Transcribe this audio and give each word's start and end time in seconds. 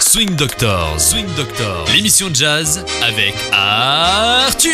Swing 0.00 0.36
Doctor, 0.36 0.94
Swing 0.98 1.26
Doctor, 1.36 1.84
l'émission 1.92 2.30
de 2.30 2.34
jazz 2.34 2.84
avec 3.02 3.34
Arthur. 3.52 4.72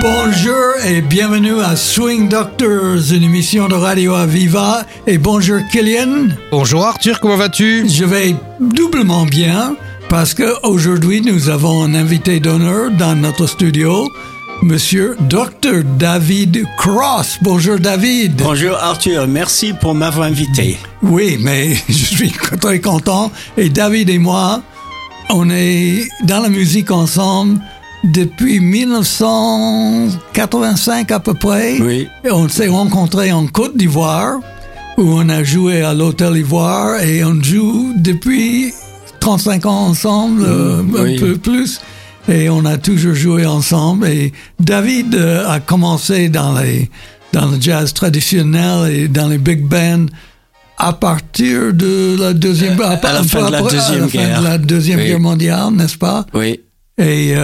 Bonjour 0.00 0.74
et 0.86 1.00
bienvenue 1.00 1.60
à 1.60 1.74
Swing 1.74 2.28
Doctors, 2.28 3.12
une 3.12 3.22
émission 3.22 3.68
de 3.68 3.74
radio 3.74 4.14
à 4.14 4.26
Viva. 4.26 4.84
Et 5.06 5.18
bonjour 5.18 5.60
Killian. 5.72 6.28
Bonjour 6.50 6.84
Arthur, 6.84 7.18
comment 7.20 7.36
vas-tu? 7.36 7.88
Je 7.88 8.04
vais 8.04 8.36
doublement 8.60 9.24
bien 9.24 9.76
parce 10.14 10.32
que 10.32 10.64
aujourd'hui 10.64 11.20
nous 11.20 11.48
avons 11.48 11.82
un 11.82 11.92
invité 11.92 12.38
d'honneur 12.38 12.92
dans 12.92 13.16
notre 13.16 13.48
studio, 13.48 14.08
Monsieur 14.62 15.16
Dr 15.28 15.82
David 15.98 16.64
Cross. 16.78 17.40
Bonjour 17.42 17.80
David. 17.80 18.36
Bonjour 18.36 18.76
Arthur, 18.76 19.26
merci 19.26 19.72
pour 19.72 19.92
m'avoir 19.92 20.28
invité. 20.28 20.78
Oui, 21.02 21.36
mais 21.40 21.74
je 21.88 21.92
suis 21.92 22.30
très 22.60 22.80
content. 22.80 23.32
Et 23.56 23.70
David 23.70 24.08
et 24.08 24.18
moi, 24.18 24.62
on 25.30 25.50
est 25.50 26.06
dans 26.22 26.42
la 26.42 26.48
musique 26.48 26.92
ensemble 26.92 27.58
depuis 28.04 28.60
1985 28.60 31.10
à 31.10 31.18
peu 31.18 31.34
près. 31.34 31.80
Oui. 31.80 32.06
Et 32.24 32.30
on 32.30 32.48
s'est 32.48 32.68
rencontrés 32.68 33.32
en 33.32 33.48
Côte 33.48 33.76
d'Ivoire, 33.76 34.38
où 34.96 35.02
on 35.02 35.28
a 35.28 35.42
joué 35.42 35.82
à 35.82 35.92
l'Hôtel 35.92 36.36
Ivoire 36.36 37.00
et 37.00 37.24
on 37.24 37.42
joue 37.42 37.94
depuis 37.96 38.72
35 39.28 39.64
ans 39.64 39.86
ensemble, 39.86 40.42
euh, 40.44 40.80
un 40.82 41.02
oui. 41.02 41.18
peu 41.18 41.36
plus. 41.38 41.80
Et 42.28 42.50
on 42.50 42.62
a 42.66 42.76
toujours 42.76 43.14
joué 43.14 43.46
ensemble. 43.46 44.06
Et 44.08 44.32
David 44.60 45.14
euh, 45.14 45.48
a 45.48 45.60
commencé 45.60 46.28
dans, 46.28 46.52
les, 46.60 46.90
dans 47.32 47.46
le 47.46 47.56
jazz 47.58 47.94
traditionnel 47.94 48.92
et 48.92 49.08
dans 49.08 49.28
les 49.28 49.38
big 49.38 49.62
bands 49.64 50.06
à 50.76 50.92
partir 50.92 51.72
de 51.72 52.16
la 52.20 52.34
deuxième, 52.34 52.78
Euh, 52.78 52.84
à 53.02 53.12
la 53.14 53.22
fin 53.22 53.40
peu 53.40 53.46
de 53.46 53.52
la 53.52 53.58
après- 53.60 53.78
à 53.78 53.80
Deuxième 53.80 54.08
fin 54.10 54.40
de 54.40 54.44
la 54.44 54.58
deuxième 54.58 55.00
guerre 55.00 55.20
mondiale, 55.20 55.70
n'est-ce 55.72 55.96
pas? 55.96 56.26
Oui. 56.34 56.60
Et 56.96 57.34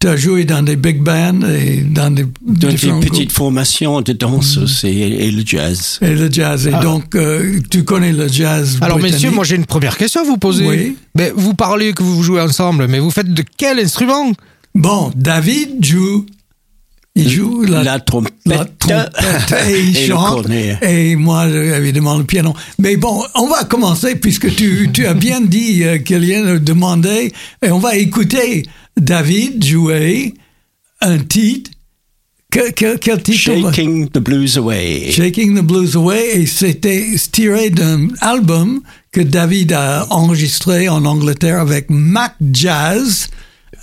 tu 0.00 0.08
as 0.08 0.16
joué 0.16 0.44
dans 0.44 0.62
des 0.64 0.74
big 0.74 1.00
bands 1.00 1.40
et 1.48 1.76
dans 1.82 2.10
des 2.10 2.24
Dans 2.44 2.68
des 2.68 2.74
petites 2.76 3.12
groupes. 3.12 3.32
formations 3.32 4.00
de 4.00 4.12
danse 4.12 4.56
aussi 4.56 4.88
et, 4.88 5.26
et 5.26 5.30
le 5.30 5.42
jazz. 5.46 5.98
Et 6.02 6.14
le 6.14 6.28
jazz. 6.30 6.66
Et 6.66 6.72
donc, 6.82 7.14
euh, 7.14 7.60
tu 7.70 7.84
connais 7.84 8.12
le 8.12 8.26
jazz 8.26 8.78
Alors 8.80 8.98
messieurs, 8.98 9.30
moi 9.30 9.44
j'ai 9.44 9.54
une 9.54 9.64
première 9.66 9.96
question 9.96 10.22
à 10.22 10.24
vous 10.24 10.38
poser. 10.38 10.66
Oui. 10.66 10.96
Mais 11.14 11.32
vous 11.36 11.54
parlez 11.54 11.92
que 11.92 12.02
vous 12.02 12.22
jouez 12.24 12.40
ensemble, 12.40 12.88
mais 12.88 12.98
vous 12.98 13.12
faites 13.12 13.32
de 13.32 13.44
quel 13.56 13.78
instrument? 13.78 14.32
Bon, 14.74 15.12
David 15.14 15.84
joue... 15.84 16.26
Il 17.18 17.30
joue 17.30 17.62
la, 17.62 17.82
La 17.82 17.98
trompette. 17.98 18.34
la 18.44 18.64
trompette 18.66 19.54
et 19.68 19.80
il 19.80 19.96
Et 19.96 20.06
chante. 20.06 20.46
Et 20.82 21.16
moi, 21.16 21.48
évidemment, 21.48 22.18
le 22.18 22.24
piano. 22.24 22.54
Mais 22.78 22.96
bon, 22.96 23.22
on 23.34 23.46
va 23.48 23.64
commencer 23.64 24.16
puisque 24.16 24.54
tu, 24.54 24.90
tu 24.92 25.06
as 25.06 25.14
bien 25.14 25.40
dit, 25.40 25.82
euh, 25.82 25.98
Kylian, 25.98 26.58
demandé, 26.60 27.32
et 27.64 27.70
on 27.70 27.78
va 27.78 27.96
écouter 27.96 28.64
David 28.98 29.64
jouer 29.64 30.34
un 31.00 31.18
titre. 31.18 31.70
Que- 32.50 32.70
que- 32.72 32.96
quel 32.96 33.22
titre 33.22 33.38
Shaking 33.38 34.08
the 34.10 34.18
blues 34.18 34.56
away. 34.56 35.10
Shaking 35.10 35.58
the 35.58 35.62
Blues 35.62 35.96
Away, 35.96 36.40
et 36.40 36.46
c'était 36.46 37.04
tiré 37.32 37.70
d'un 37.70 38.08
album 38.20 38.80
que 39.12 39.20
David 39.20 39.72
a 39.72 40.06
enregistré 40.10 40.88
en 40.88 41.04
Angleterre 41.04 41.60
avec 41.60 41.86
Mac 41.90 42.34
Jazz, 42.52 43.28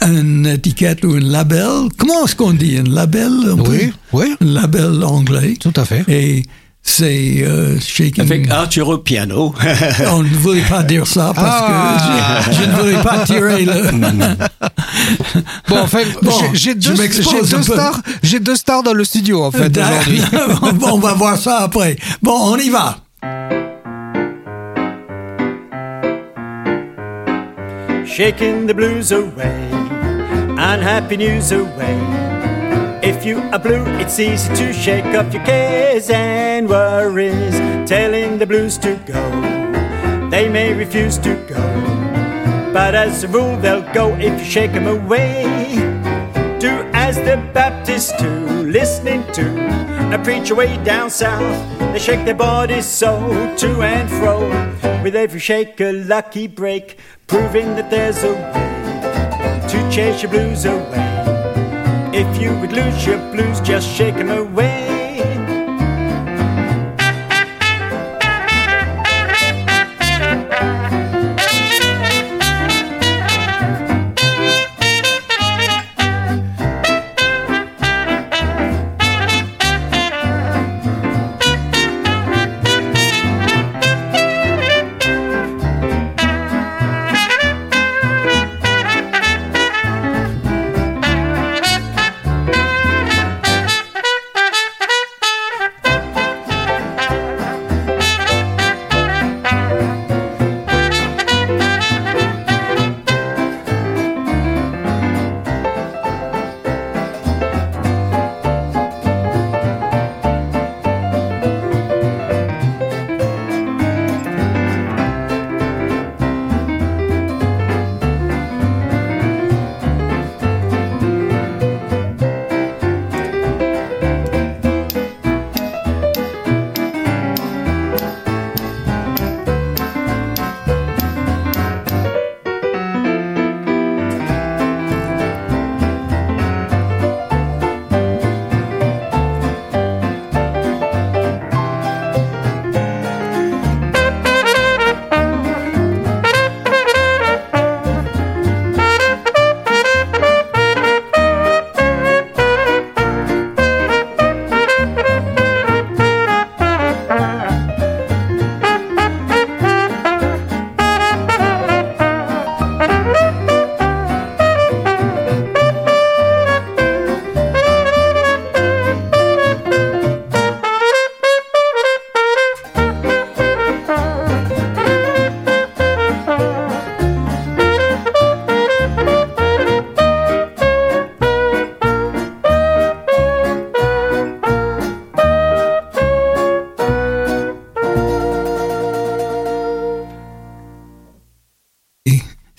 une 0.08 0.46
étiquette 0.48 1.04
ou 1.06 1.14
un 1.14 1.20
label. 1.20 1.90
Comment 1.98 2.26
est-ce 2.26 2.36
qu'on 2.36 2.54
dit? 2.54 2.78
Un 2.78 2.84
label 2.90 3.32
Oui, 3.68 3.92
oui. 4.12 4.36
Un 4.42 4.46
label 4.46 5.04
anglais. 5.04 5.56
Tout 5.60 5.74
à 5.76 5.86
fait. 5.86 6.04
Et 6.08 6.44
c'est 6.82 7.44
euh, 7.44 7.80
Shaking. 7.80 8.24
Avec 8.26 8.50
Arthur 8.52 8.90
au 8.90 8.98
piano. 8.98 9.54
On 10.12 10.24
ne 10.24 10.28
voulait 10.30 10.62
pas 10.68 10.84
dire 10.84 11.08
ça 11.08 11.32
parce 11.34 11.64
Ah. 11.66 12.42
que 12.46 12.52
je, 12.52 12.58
je 12.58 12.64
ne 12.70 12.76
voulais 12.76 13.02
pas 13.04 13.20
tirer 13.26 13.66
le. 13.66 13.74
Bon, 15.70 15.80
enfin, 15.82 16.00
Bon, 16.22 16.32
j'ai- 16.54 16.76
deux, 16.76 16.96
stars, 17.64 18.02
j'ai 18.22 18.40
deux 18.40 18.56
stars 18.56 18.84
dans 18.84 18.94
le 18.94 19.04
studio 19.04 19.44
en 19.44 19.52
fait 19.52 19.76
aujourd'hui. 19.78 20.22
On 20.92 21.00
va 21.00 21.14
voir 21.14 21.38
ça 21.38 21.60
après. 21.62 21.96
Bon, 22.22 22.34
on 22.54 22.58
y 22.58 22.70
va. 22.70 22.98
shaking 28.06 28.68
the 28.68 28.74
blues 28.74 29.12
away, 29.12 29.70
unhappy 30.64 31.18
news 31.18 31.52
away. 31.52 32.00
If 33.04 33.26
you 33.26 33.40
are 33.52 33.60
blue, 33.60 33.84
it's 34.00 34.18
easy 34.18 34.48
to 34.56 34.72
shake 34.72 35.06
off 35.14 35.34
your 35.34 35.44
cares 35.44 36.10
and 36.10 36.70
worries, 36.70 37.56
telling 37.88 38.38
the 38.38 38.48
blues 38.48 38.78
to 38.78 38.96
go. 39.06 39.24
They 40.30 40.48
may 40.48 40.74
refuse 40.74 41.18
to 41.20 41.36
go, 41.50 41.62
but 42.72 42.96
as 42.96 43.26
a 43.26 43.28
rule, 43.28 43.58
they'll 43.58 43.94
go 43.94 44.16
if 44.16 44.40
you 44.40 44.46
shake 44.46 44.72
them 44.72 44.88
away. 44.88 45.44
Do 46.60 46.72
as 46.94 47.18
the 47.18 47.36
Baptists 47.54 48.14
do, 48.22 48.64
listening 48.64 49.26
to 49.34 49.46
a 50.16 50.24
preacher 50.24 50.56
way 50.56 50.82
down 50.86 51.10
south. 51.10 51.60
They 51.92 52.00
shake 52.00 52.24
their 52.24 52.36
bodies 52.36 52.86
so 52.86 53.20
to 53.58 53.82
and 53.82 54.10
fro. 54.10 54.48
With 55.04 55.18
every 55.18 55.42
shake, 55.42 55.82
a 55.82 55.92
lucky 55.92 56.48
break, 56.48 56.98
proving 57.28 57.76
that 57.76 57.90
there's 57.90 58.24
a 58.24 58.32
way 58.32 58.73
to 59.74 59.90
chase 59.90 60.22
your 60.22 60.30
blues 60.30 60.66
away. 60.66 61.24
If 62.14 62.40
you 62.40 62.56
would 62.60 62.72
lose 62.72 63.08
your 63.08 63.18
blues, 63.32 63.60
just 63.62 63.88
shake 63.90 64.18
'em 64.18 64.30
away. 64.30 64.93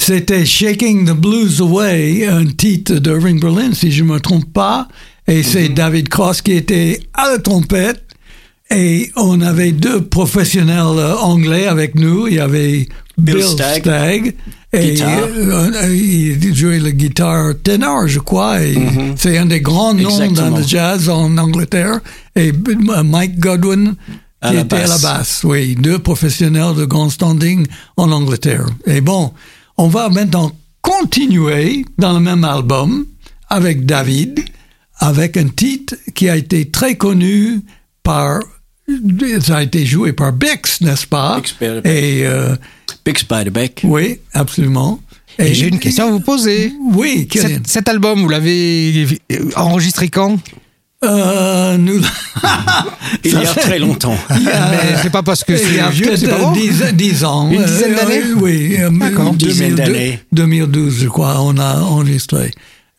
C'était 0.04 0.44
Shaking 0.44 1.06
the 1.06 1.14
Blues 1.14 1.62
Away, 1.62 2.26
un 2.26 2.44
titre 2.44 2.96
d'Irving 2.96 3.40
Berlin, 3.40 3.72
si 3.72 3.90
je 3.90 4.04
me 4.04 4.20
trompe 4.20 4.52
pas. 4.52 4.86
Et 5.26 5.42
c'est 5.42 5.70
David 5.70 6.10
Cross 6.10 6.42
qui 6.42 6.52
était 6.52 7.00
à 7.14 7.30
la 7.30 7.38
trompette. 7.38 8.02
Et 8.70 9.10
on 9.16 9.40
avait 9.40 9.72
deux 9.72 10.02
professionnels 10.02 10.98
euh, 10.98 11.16
anglais 11.16 11.66
avec 11.66 11.94
nous. 11.94 12.26
Il 12.26 12.34
y 12.34 12.38
avait 12.38 12.86
Bill 13.16 13.36
Bill, 13.36 13.44
Stagg, 13.44 13.80
Stagg. 13.80 14.34
et 14.74 15.02
euh, 15.02 15.70
euh, 15.74 15.94
il 15.94 16.54
jouait 16.54 16.80
la 16.80 16.92
guitare 16.92 17.54
ténor, 17.62 18.06
je 18.06 18.18
crois. 18.18 18.62
Et 18.62 18.74
c'est 19.16 19.38
un 19.38 19.46
des 19.46 19.62
grands 19.62 19.94
noms 19.94 20.30
dans 20.32 20.54
le 20.54 20.62
jazz 20.64 21.08
en 21.08 21.38
Angleterre. 21.38 22.00
Et 22.36 22.52
Mike 22.52 23.38
Godwin, 23.38 23.94
qui 24.46 24.56
était 24.56 24.76
à 24.76 24.86
la 24.86 24.98
basse. 24.98 25.40
Oui, 25.44 25.76
deux 25.76 25.98
professionnels 25.98 26.74
de 26.76 26.84
grand 26.84 27.08
standing 27.08 27.66
en 27.96 28.12
Angleterre. 28.12 28.66
Et 28.86 29.00
bon, 29.00 29.32
on 29.76 29.88
va 29.88 30.08
maintenant 30.08 30.52
continuer 30.82 31.84
dans 31.98 32.12
le 32.12 32.20
même 32.20 32.44
album 32.44 33.06
avec 33.48 33.86
David, 33.86 34.44
avec 34.98 35.36
un 35.36 35.48
titre 35.48 35.96
qui 36.14 36.28
a 36.28 36.36
été 36.36 36.70
très 36.70 36.96
connu 36.96 37.60
par, 38.02 38.40
ça 39.40 39.56
a 39.56 39.62
été 39.62 39.86
joué 39.86 40.12
par 40.12 40.32
Bix, 40.32 40.80
n'est-ce 40.80 41.06
pas? 41.06 41.40
Bix 41.40 41.54
Beiderbecke. 41.58 41.86
Et 41.86 42.26
euh, 42.26 42.56
Big 43.04 43.18
Spiderbeck. 43.18 43.82
oui, 43.84 44.20
absolument. 44.32 45.00
Et 45.38 45.52
j'ai 45.52 45.68
une 45.68 45.80
question 45.80 46.08
à 46.08 46.10
vous 46.10 46.20
poser. 46.20 46.72
Oui, 46.92 47.28
cet 47.66 47.88
album, 47.88 48.20
vous 48.20 48.28
l'avez 48.28 49.06
enregistré 49.56 50.08
quand? 50.08 50.38
Euh, 51.04 51.76
nous... 51.76 52.00
Il 53.24 53.32
y 53.32 53.36
a 53.36 53.54
très 53.54 53.78
longtemps. 53.78 54.16
A- 54.28 54.38
Mais 54.38 54.96
c'est 55.02 55.10
pas 55.10 55.22
parce 55.22 55.44
que 55.44 55.56
c'est 55.56 55.80
vieux 55.90 56.16
c'est 56.16 56.28
pas 56.28 56.38
bon. 56.38 56.52
dix, 56.52 56.82
dix 56.94 57.24
ans. 57.24 57.50
Une 57.50 57.64
dizaine 57.64 57.92
Euh, 57.92 57.96
d'années 57.96 58.22
euh, 58.24 58.34
Oui, 58.40 58.76
euh, 58.80 58.88
une 58.90 59.36
Dizaine 59.36 59.74
2002, 59.74 59.92
d'années. 59.92 60.20
2012, 60.32 60.98
je 61.00 61.08
crois, 61.08 61.36
on 61.40 61.56
a 61.58 61.80
enregistré. 61.80 62.50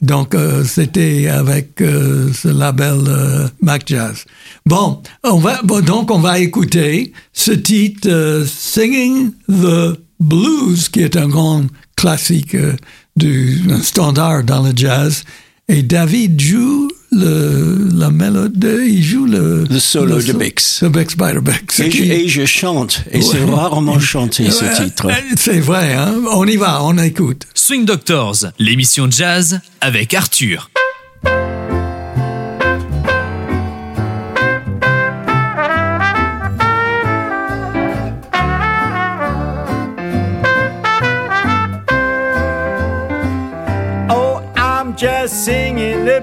Donc, 0.01 0.35
euh, 0.35 0.63
c'était 0.63 1.27
avec 1.29 1.71
ce 1.79 2.47
label 2.47 2.97
Mac 3.61 3.83
Jazz. 3.87 4.25
Bon, 4.65 5.01
on 5.23 5.37
va, 5.39 5.61
bon, 5.63 5.81
donc 5.83 6.11
on 6.11 6.19
va 6.19 6.39
écouter 6.39 7.13
ce 7.33 7.51
titre 7.51 8.43
Singing 8.45 9.31
the 9.49 9.97
Blues, 10.19 10.89
qui 10.89 11.01
est 11.01 11.15
un 11.17 11.27
grand 11.27 11.63
classique 11.95 12.55
du 13.15 13.61
standard 13.83 14.43
dans 14.43 14.63
le 14.63 14.71
jazz. 14.75 15.23
Et 15.67 15.81
David 15.81 16.39
joue 16.39 16.89
le, 17.15 17.89
la 17.97 18.09
mélodie, 18.11 18.67
il 18.87 19.03
joue 19.03 19.25
le, 19.25 19.65
Le 19.69 19.79
solo 19.79 20.17
de 20.17 20.21
so- 20.21 20.37
Bix. 20.37 20.83
de 20.83 20.89
Bix 20.89 21.15
Beiderbecke. 21.17 21.71
ce 21.71 21.83
Et 21.83 21.91
je, 21.91 21.97
qui- 21.97 22.11
et 22.11 22.27
je 22.27 22.45
chante. 22.45 23.03
Et 23.11 23.21
c'est 23.21 23.43
rarement 23.45 23.99
chanté 23.99 24.49
ce 24.51 24.65
titre. 24.83 25.07
euh, 25.07 25.13
C'est 25.37 25.59
vrai, 25.59 25.93
hein? 25.93 26.15
On 26.31 26.45
y 26.45 26.57
va, 26.57 26.83
on 26.83 26.97
écoute. 26.97 27.43
Swing 27.53 27.85
Doctors, 27.85 28.37
l'émission 28.59 29.09
jazz 29.09 29.59
avec 29.81 30.13
Arthur. 30.13 30.69
Oh, 44.07 44.41
I'm 44.55 44.95
just 44.95 45.43
singing 45.45 46.05
the 46.05 46.14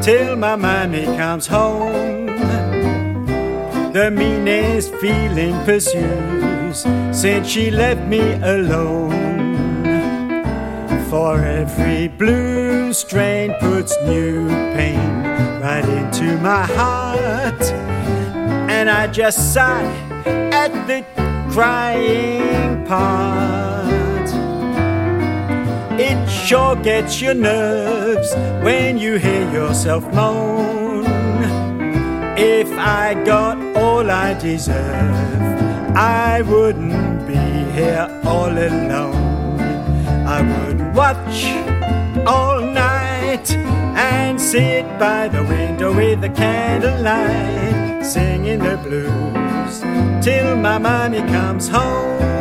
till 0.00 0.36
my 0.36 0.56
mommy 0.56 1.04
comes 1.04 1.46
home. 1.46 2.26
The 3.92 4.10
meanest 4.10 4.94
feeling 4.94 5.54
pursues 5.64 6.86
since 7.10 7.48
she 7.48 7.70
left 7.70 8.02
me 8.06 8.20
alone. 8.42 9.10
For 11.10 11.44
every 11.44 12.08
blue 12.08 12.92
strain 12.92 13.52
puts 13.58 13.96
new 14.04 14.48
pain 14.48 15.24
right 15.60 15.84
into 15.84 16.38
my 16.38 16.64
heart. 16.64 17.62
And 18.70 18.88
I 18.88 19.08
just 19.08 19.52
sigh 19.52 19.92
at 20.52 20.72
the 20.86 21.04
crying 21.52 22.86
part. 22.86 23.99
Sure 26.50 26.74
gets 26.74 27.22
your 27.22 27.34
nerves 27.34 28.34
when 28.64 28.98
you 28.98 29.18
hear 29.18 29.48
yourself 29.52 30.02
moan. 30.12 31.04
If 32.36 32.68
I 32.72 33.14
got 33.24 33.56
all 33.76 34.10
I 34.10 34.34
deserve, 34.34 35.14
I 35.94 36.42
wouldn't 36.42 37.24
be 37.28 37.38
here 37.78 38.08
all 38.24 38.50
alone. 38.50 39.60
I 40.26 40.42
would 40.42 40.92
watch 40.92 41.44
all 42.26 42.60
night 42.60 43.48
and 43.94 44.40
sit 44.40 44.82
by 44.98 45.28
the 45.28 45.44
window 45.44 45.94
with 45.94 46.24
a 46.24 46.30
candlelight, 46.30 48.04
singing 48.04 48.58
the 48.58 48.76
blues 48.76 49.82
till 50.20 50.56
my 50.56 50.78
mommy 50.78 51.20
comes 51.30 51.68
home. 51.68 52.39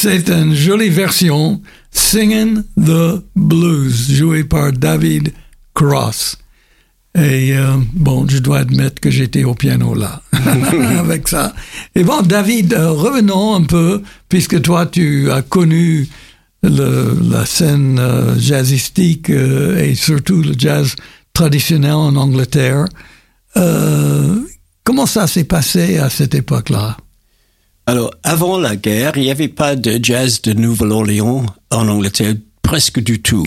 C'est- 0.00 0.28
une 0.30 0.54
jolie 0.54 0.88
version, 0.88 1.60
Singing 1.90 2.62
the 2.78 3.22
Blues, 3.36 4.10
jouée 4.12 4.44
par 4.44 4.72
David 4.72 5.32
Cross. 5.74 6.36
Et 7.16 7.56
euh, 7.56 7.76
bon, 7.92 8.26
je 8.28 8.38
dois 8.38 8.58
admettre 8.60 9.00
que 9.00 9.10
j'étais 9.10 9.42
au 9.44 9.54
piano 9.54 9.94
là, 9.94 10.22
avec 10.98 11.26
ça. 11.26 11.52
Et 11.96 12.04
bon, 12.04 12.22
David, 12.22 12.72
euh, 12.74 12.90
revenons 12.92 13.54
un 13.56 13.64
peu, 13.64 14.00
puisque 14.28 14.62
toi, 14.62 14.86
tu 14.86 15.30
as 15.30 15.42
connu 15.42 16.08
la 16.62 17.44
scène 17.46 17.98
euh, 17.98 18.38
jazzistique 18.38 19.28
et 19.30 19.94
surtout 19.96 20.40
le 20.42 20.52
jazz 20.56 20.94
traditionnel 21.32 21.92
en 21.94 22.14
Angleterre. 22.16 22.84
Comment 24.84 25.06
ça 25.06 25.26
s'est 25.26 25.44
passé 25.44 25.98
à 25.98 26.10
cette 26.10 26.34
époque-là? 26.34 26.96
Alors, 27.90 28.14
avant 28.22 28.56
la 28.56 28.76
guerre, 28.76 29.14
il 29.16 29.22
n'y 29.22 29.32
avait 29.32 29.48
pas 29.48 29.74
de 29.74 29.98
jazz 30.00 30.42
de 30.42 30.52
Nouvelle-Orléans 30.52 31.44
en 31.72 31.88
Angleterre, 31.88 32.36
presque 32.62 33.00
du 33.00 33.20
tout. 33.20 33.44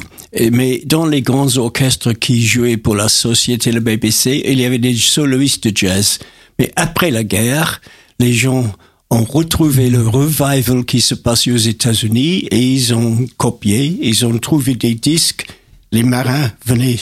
Mais 0.52 0.82
dans 0.86 1.06
les 1.06 1.22
grands 1.22 1.56
orchestres 1.56 2.12
qui 2.12 2.46
jouaient 2.46 2.76
pour 2.76 2.94
la 2.94 3.08
société, 3.08 3.72
le 3.72 3.80
BBC, 3.80 4.44
il 4.46 4.60
y 4.60 4.66
avait 4.66 4.80
des 4.80 4.98
soloistes 4.98 5.70
de 5.70 5.78
jazz. 5.78 6.20
Mais 6.60 6.74
après 6.76 7.10
la 7.10 7.24
guerre, 7.24 7.80
les 8.20 8.34
gens 8.34 8.70
ont 9.10 9.24
retrouvé 9.24 9.90
le 9.90 10.06
revival 10.06 10.84
qui 10.84 11.00
se 11.00 11.16
passait 11.16 11.54
aux 11.54 11.56
États-Unis 11.56 12.40
et 12.52 12.60
ils 12.60 12.94
ont 12.94 13.26
copié, 13.38 13.98
ils 14.02 14.26
ont 14.26 14.38
trouvé 14.40 14.76
des 14.76 14.94
disques. 14.94 15.48
Les 15.94 16.04
marins 16.04 16.52
venaient 16.66 16.98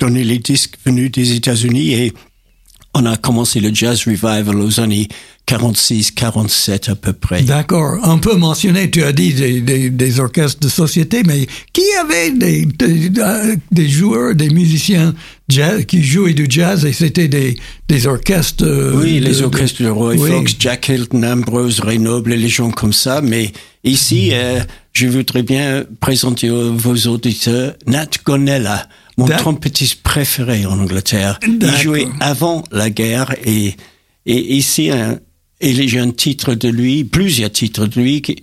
donner 0.00 0.24
les 0.24 0.40
disques 0.40 0.74
venus 0.84 1.12
des 1.12 1.36
États-Unis 1.36 1.92
et 1.92 2.12
on 2.94 3.06
a 3.06 3.16
commencé 3.16 3.60
le 3.60 3.72
jazz 3.72 4.04
revival 4.06 4.56
aux 4.56 4.80
années 4.80 5.06
46, 5.50 6.12
47 6.12 6.88
à 6.90 6.94
peu 6.94 7.12
près. 7.12 7.42
D'accord. 7.42 7.98
Un 8.06 8.18
peu 8.18 8.36
mentionné, 8.36 8.88
tu 8.88 9.02
as 9.02 9.10
dit 9.12 9.34
des, 9.34 9.60
des, 9.60 9.90
des 9.90 10.20
orchestres 10.20 10.60
de 10.60 10.68
société, 10.68 11.22
mais 11.26 11.46
qui 11.72 11.82
avait 12.00 12.30
des, 12.30 12.66
des, 12.66 13.10
euh, 13.20 13.56
des 13.72 13.88
joueurs, 13.88 14.36
des 14.36 14.48
musiciens 14.50 15.12
jazz, 15.48 15.84
qui 15.86 16.04
jouaient 16.04 16.34
du 16.34 16.46
jazz 16.48 16.84
et 16.84 16.92
c'était 16.92 17.26
des, 17.26 17.56
orchestres. 18.06 18.64
euh, 18.64 18.92
Oui, 19.02 19.18
de- 19.18 19.24
les 19.26 19.42
orchestres 19.42 19.82
de 19.82 19.88
Roy 19.88 20.14
Oui. 20.16 20.30
Fox, 20.30 20.54
Jack 20.58 20.88
Hilton, 20.88 21.24
Ambrose, 21.24 21.80
Reynoble 21.80 22.32
et 22.32 22.36
les 22.36 22.48
gens 22.48 22.70
comme 22.70 22.92
ça. 22.92 23.20
Mais 23.20 23.50
ici, 23.82 24.30
euh, 24.32 24.60
je 24.92 25.08
voudrais 25.08 25.42
bien 25.42 25.84
présenter 25.98 26.48
à 26.48 26.52
vos 26.72 26.96
auditeurs 27.08 27.74
Nat 27.88 28.06
Gonella, 28.24 28.88
mon 29.18 29.26
trompettiste 29.26 30.02
préféré 30.02 30.64
en 30.64 30.78
Angleterre. 30.78 31.40
Il 31.44 31.76
jouait 31.82 32.06
avant 32.20 32.62
la 32.70 32.88
guerre 32.88 33.34
et, 33.44 33.74
et 34.26 34.56
ici, 34.56 34.90
un, 34.92 35.18
il 35.60 35.92
y 35.92 35.98
a 35.98 36.02
un 36.02 36.10
titre 36.10 36.54
de 36.54 36.68
lui, 36.68 37.04
plusieurs 37.04 37.50
titres 37.50 37.86
de 37.86 38.00
lui 38.00 38.22
qui 38.22 38.36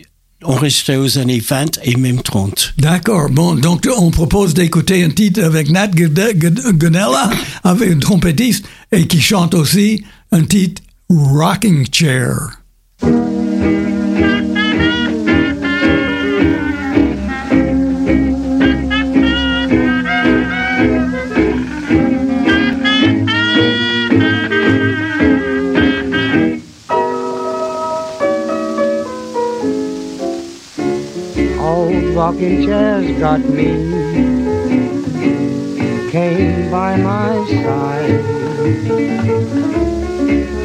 ont 0.44 0.56
resté 0.56 0.96
aux 0.96 1.18
années 1.18 1.40
20 1.40 1.80
et 1.84 1.96
même 1.96 2.22
30. 2.22 2.76
D'accord. 2.78 3.30
Bon, 3.30 3.56
donc 3.56 3.88
on 3.98 4.12
propose 4.12 4.54
d'écouter 4.54 5.04
un 5.04 5.10
titre 5.10 5.44
avec 5.44 5.70
Nat 5.70 5.88
Gonella, 5.88 7.30
avec 7.64 7.92
un 7.92 8.00
trompettiste, 8.00 8.66
et 8.92 9.08
qui 9.08 9.20
chante 9.20 9.56
aussi 9.56 10.04
un 10.32 10.44
titre 10.44 10.82
Rocking 11.10 11.88
Chair. 11.92 12.62
Rocking 32.28 32.66
chairs 32.66 33.20
got 33.20 33.40
me, 33.40 33.70
came 36.12 36.70
by 36.70 36.98
my 36.98 37.32
side. 37.64 38.26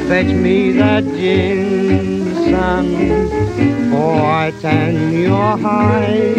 Fetch 0.09 0.33
me 0.35 0.73
that 0.73 1.05
gin, 1.05 2.35
son, 2.51 2.87
for 3.93 4.13
I 4.45 4.51
tan 4.61 5.13
your 5.13 5.57
hide. 5.57 6.35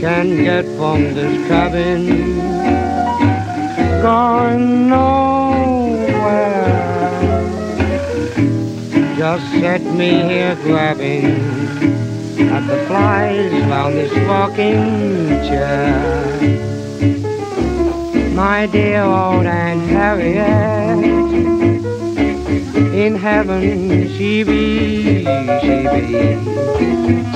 Can't 0.00 0.34
get 0.48 0.64
from 0.78 1.00
this 1.12 1.36
cabin, 1.48 2.02
going 4.00 4.88
nowhere. 4.88 6.30
Just 9.18 9.46
set 9.60 9.82
me 9.82 10.10
here 10.30 10.56
grabbing 10.62 11.99
at 12.50 12.66
the 12.66 12.84
flies 12.86 13.52
round 13.70 13.94
this 13.94 14.12
rocking 14.26 15.28
chair. 15.46 15.94
My 18.34 18.66
dear 18.66 19.02
old 19.02 19.46
Aunt 19.46 19.82
Harriet, 19.82 21.04
in 22.92 23.14
heaven 23.14 24.08
she 24.16 24.42
be, 24.42 25.24
she 25.60 25.76
be. 25.94 26.10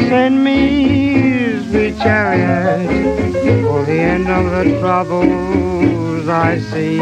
Send 0.08 0.42
me 0.42 1.64
sweet 1.68 1.96
chariot 1.98 3.62
for 3.64 3.84
the 3.84 3.98
end 4.14 4.28
of 4.28 4.44
the 4.50 4.78
troubles 4.80 6.28
I 6.28 6.58
see. 6.58 6.98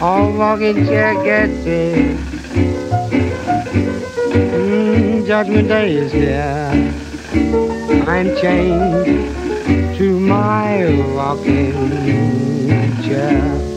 All 0.00 0.32
rocking 0.32 0.86
chair 0.86 1.14
gets 1.22 1.66
it. 1.66 2.29
Judgment 5.30 5.68
day 5.68 5.94
is 5.94 6.10
here. 6.10 6.72
I'm 8.08 8.34
chained 8.40 9.96
to 9.96 10.18
my 10.18 10.92
rocking 11.14 11.72
chair. 13.04 13.69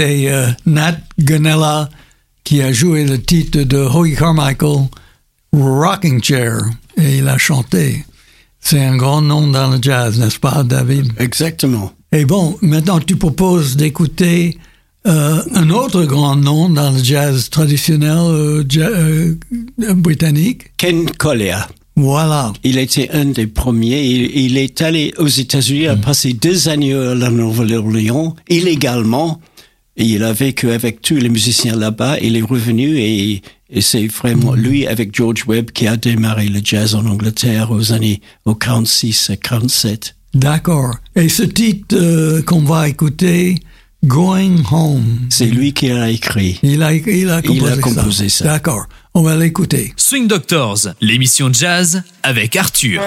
C'était 0.00 0.28
euh, 0.30 0.46
Nat 0.64 0.96
Gonella 1.18 1.90
qui 2.42 2.62
a 2.62 2.72
joué 2.72 3.04
le 3.04 3.20
titre 3.20 3.60
de 3.60 3.76
Howie 3.76 4.16
Carmichael, 4.16 4.88
Rocking 5.52 6.22
Chair, 6.22 6.62
et 6.96 7.18
il 7.18 7.28
a 7.28 7.36
chanté. 7.36 8.06
C'est 8.60 8.82
un 8.82 8.96
grand 8.96 9.20
nom 9.20 9.46
dans 9.48 9.68
le 9.68 9.78
jazz, 9.80 10.18
n'est-ce 10.18 10.38
pas, 10.38 10.62
David? 10.62 11.12
Exactement. 11.18 11.92
Et 12.12 12.24
bon, 12.24 12.56
maintenant 12.62 12.98
tu 12.98 13.16
proposes 13.16 13.76
d'écouter 13.76 14.56
euh, 15.06 15.42
un 15.54 15.68
autre 15.68 16.04
grand 16.04 16.36
nom 16.36 16.70
dans 16.70 16.92
le 16.92 17.04
jazz 17.04 17.50
traditionnel 17.50 18.16
euh, 18.16 18.64
euh, 18.78 19.34
britannique? 19.94 20.72
Ken 20.78 21.10
Collier. 21.10 21.58
Voilà. 21.96 22.54
Il 22.64 22.78
était 22.78 23.10
un 23.10 23.26
des 23.26 23.46
premiers. 23.46 24.02
Il, 24.02 24.34
il 24.34 24.56
est 24.56 24.80
allé 24.80 25.12
aux 25.18 25.26
États-Unis, 25.26 25.88
a 25.88 25.96
passé 25.96 26.32
deux 26.32 26.70
années 26.70 26.94
à 26.94 27.14
la 27.14 27.28
Nouvelle-Orléans, 27.28 28.34
illégalement. 28.48 29.40
Et 29.96 30.04
il 30.04 30.22
a 30.22 30.32
vécu 30.32 30.70
avec 30.70 31.02
tous 31.02 31.16
les 31.16 31.28
musiciens 31.28 31.76
là-bas. 31.76 32.18
Il 32.20 32.36
est 32.36 32.42
revenu 32.42 32.98
et, 32.98 33.42
et 33.70 33.80
c'est 33.80 34.06
vraiment 34.06 34.54
lui, 34.54 34.86
avec 34.86 35.14
George 35.14 35.44
Webb, 35.46 35.70
qui 35.72 35.86
a 35.86 35.96
démarré 35.96 36.48
le 36.48 36.60
jazz 36.62 36.94
en 36.94 37.04
Angleterre 37.06 37.70
aux 37.70 37.92
années 37.92 38.20
au 38.44 38.54
46 38.54 39.30
à 39.30 39.36
47. 39.36 40.16
D'accord. 40.34 40.94
Et 41.16 41.28
ce 41.28 41.42
titre 41.42 41.96
euh, 41.96 42.40
qu'on 42.42 42.62
va 42.62 42.88
écouter, 42.88 43.56
Going 44.04 44.62
Home, 44.70 45.26
C'est 45.28 45.46
lui 45.46 45.74
qui 45.74 45.88
l'a 45.88 46.08
écrit. 46.10 46.58
il 46.62 46.82
a, 46.82 46.94
il 46.94 47.28
a 47.28 47.42
composé, 47.42 47.60
Il 47.60 47.66
a 47.66 47.76
composé 47.76 48.28
ça. 48.28 48.44
D'accord. 48.44 48.86
On 49.12 49.22
va 49.22 49.36
l'écouter. 49.36 49.92
Swing 49.96 50.26
Doctors, 50.28 50.86
l'émission 51.00 51.52
jazz 51.52 52.02
avec 52.22 52.56
Arthur. 52.56 53.02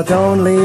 not 0.00 0.12
only 0.12 0.59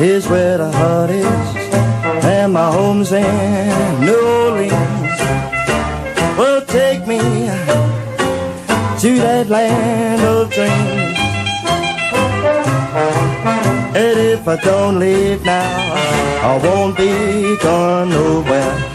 is 0.00 0.26
where 0.28 0.58
the 0.58 0.70
heart 0.72 1.10
is, 1.10 1.26
and 2.24 2.52
my 2.52 2.70
home's 2.70 3.12
in 3.12 4.00
New 4.00 4.20
Orleans, 4.42 5.18
well, 6.36 6.60
take 6.66 7.06
me 7.06 7.18
to 9.00 9.18
that 9.18 9.46
land 9.48 10.22
of 10.22 10.50
dreams. 10.50 11.18
And 13.96 14.18
if 14.18 14.48
I 14.48 14.56
don't 14.56 14.98
leave 14.98 15.44
now, 15.44 15.94
I 16.42 16.58
won't 16.62 16.96
be 16.96 17.56
gone 17.62 18.10
nowhere. 18.10 18.93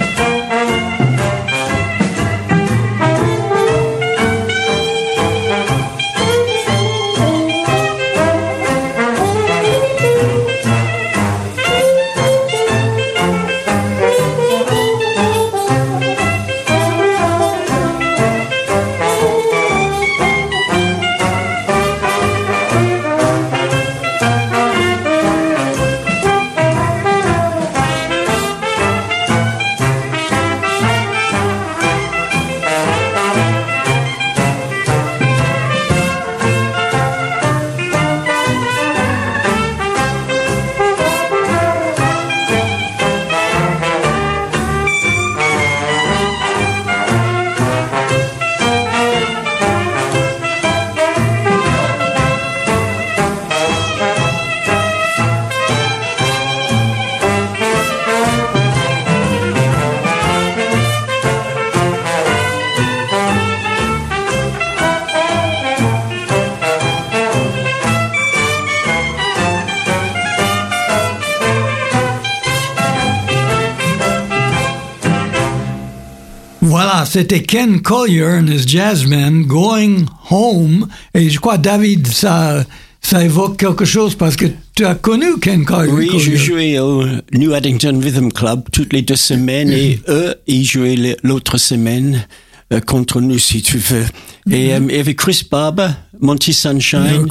C'était 77.09 77.41
Ken 77.41 77.81
Collier 77.81 78.39
and 78.39 78.47
his 78.47 78.67
jazzmen 78.67 79.45
going 79.45 80.05
home. 80.29 80.87
Et 81.15 81.29
je 81.29 81.39
crois, 81.39 81.57
David, 81.57 82.07
ça, 82.07 82.63
ça 83.01 83.23
évoque 83.23 83.57
quelque 83.57 83.85
chose 83.85 84.13
parce 84.13 84.35
que 84.35 84.45
tu 84.75 84.85
as 84.85 84.95
connu 84.95 85.39
Ken 85.41 85.65
Collier. 85.65 85.91
Oui, 85.91 86.19
je 86.19 86.35
jouais 86.35 86.77
au 86.77 87.03
New 87.33 87.53
Addington 87.53 87.99
Rhythm 87.99 88.31
Club 88.31 88.63
toutes 88.71 88.93
les 88.93 89.01
deux 89.01 89.15
semaines 89.15 89.71
et 89.71 89.99
eux, 90.07 90.35
ils 90.45 90.63
jouaient 90.63 91.17
l'autre 91.23 91.57
semaine 91.57 92.25
euh, 92.71 92.79
contre 92.79 93.21
nous, 93.21 93.39
si 93.39 93.63
tu 93.63 93.79
veux. 93.79 94.05
Et 94.51 94.73
euh, 94.73 94.79
il 94.87 94.95
y 94.95 94.99
avait 94.99 95.15
Chris 95.15 95.41
Barber, 95.49 95.89
Monty 96.21 96.53
Sunshine, 96.53 97.25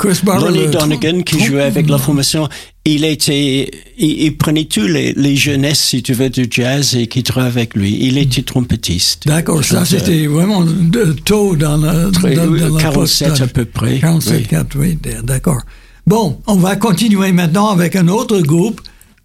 le 0.50 0.70
Donegan 0.70 1.22
qui 1.22 1.44
jouait 1.44 1.62
avec 1.62 1.88
la 1.90 1.98
formation. 1.98 2.48
Il 2.86 3.04
était, 3.04 3.70
il, 3.98 4.22
il 4.22 4.36
prenait 4.38 4.64
tous 4.64 4.86
les, 4.86 5.12
les 5.12 5.36
jeunesses, 5.36 5.78
si 5.80 6.02
tu 6.02 6.14
veux, 6.14 6.30
du 6.30 6.46
jazz 6.50 6.96
et 6.96 7.06
qui 7.06 7.22
travaillait 7.22 7.52
avec 7.58 7.74
lui. 7.74 7.98
Il 8.00 8.16
était 8.16 8.42
trompettiste. 8.42 9.26
D'accord, 9.26 9.62
ça 9.62 9.84
c'était 9.84 10.26
vraiment 10.26 10.64
de 10.64 11.12
tôt 11.24 11.54
dans 11.54 11.76
la, 11.76 12.10
Très- 12.10 12.34
dans, 12.34 12.46
dans 12.46 12.76
la 12.76 12.80
47 12.82 13.28
post- 13.28 13.40
à 13.42 13.46
peu 13.46 13.64
près, 13.66 13.98
47, 13.98 14.36
oui. 14.40 14.46
4, 14.46 14.76
oui, 14.78 14.98
d'accord. 15.22 15.60
Bon, 16.06 16.38
on 16.46 16.56
va 16.56 16.76
continuer 16.76 17.32
maintenant 17.32 17.68
avec 17.68 17.94
un 17.94 18.08
autre 18.08 18.40
groupe 18.40 18.80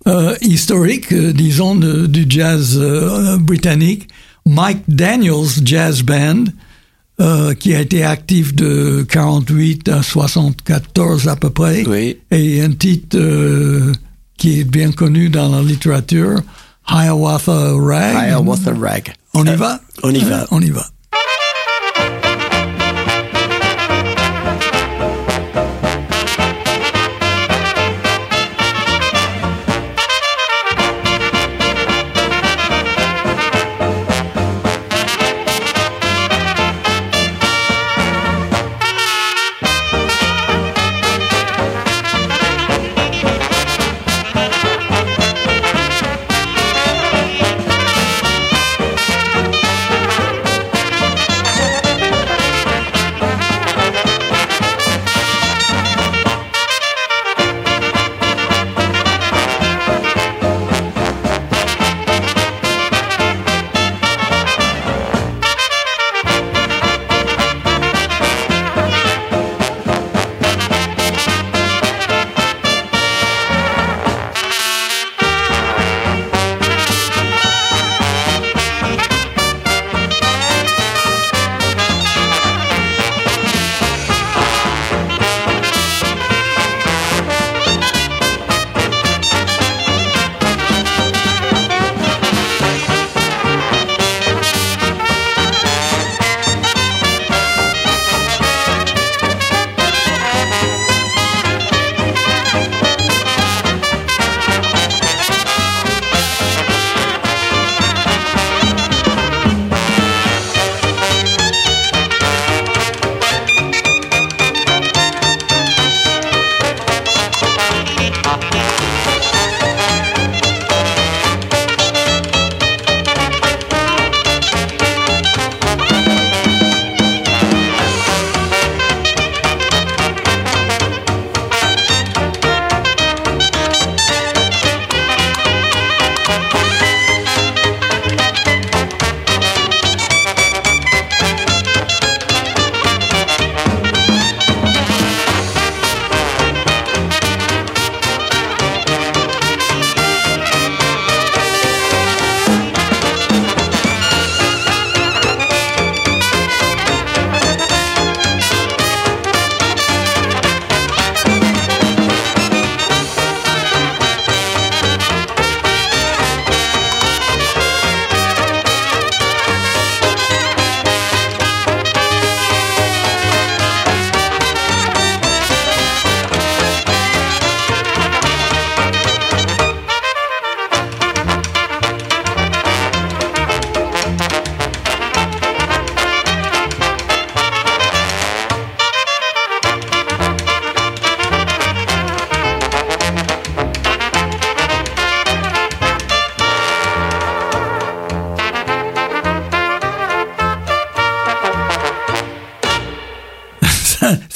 euh, 0.08 0.36
historique, 0.42 1.14
euh, 1.14 1.32
disons, 1.32 1.76
de- 1.76 2.06
du 2.08 2.26
jazz 2.28 2.78
euh, 2.82 3.38
britannique, 3.38 4.10
Mike 4.46 4.80
Daniels 4.90 5.48
Jazz 5.64 6.02
Band, 6.04 6.44
euh, 7.24 7.54
qui 7.54 7.74
a 7.74 7.80
été 7.80 8.04
actif 8.04 8.54
de 8.54 9.06
48 9.10 9.90
à 9.90 10.04
74 10.04 11.28
à 11.30 11.36
peu 11.36 11.50
près. 11.50 11.84
Oui. 11.88 12.18
Et 12.32 12.62
un 12.62 12.72
titre 12.72 13.18
euh, 13.18 13.94
qui 14.38 14.60
est 14.60 14.66
bien 14.66 14.92
connu 14.92 15.30
dans 15.30 15.50
la 15.50 15.62
littérature, 15.62 16.42
Hiawatha 16.90 17.72
Rag. 17.74 18.28
Hiawatha 18.30 18.74
Rag. 18.74 19.14
On 19.34 19.46
y 19.46 19.56
va? 19.56 19.80
On 20.04 20.12
y 20.12 20.20
va. 20.20 20.48
On 20.52 20.62
y 20.62 20.70
va. 20.70 20.86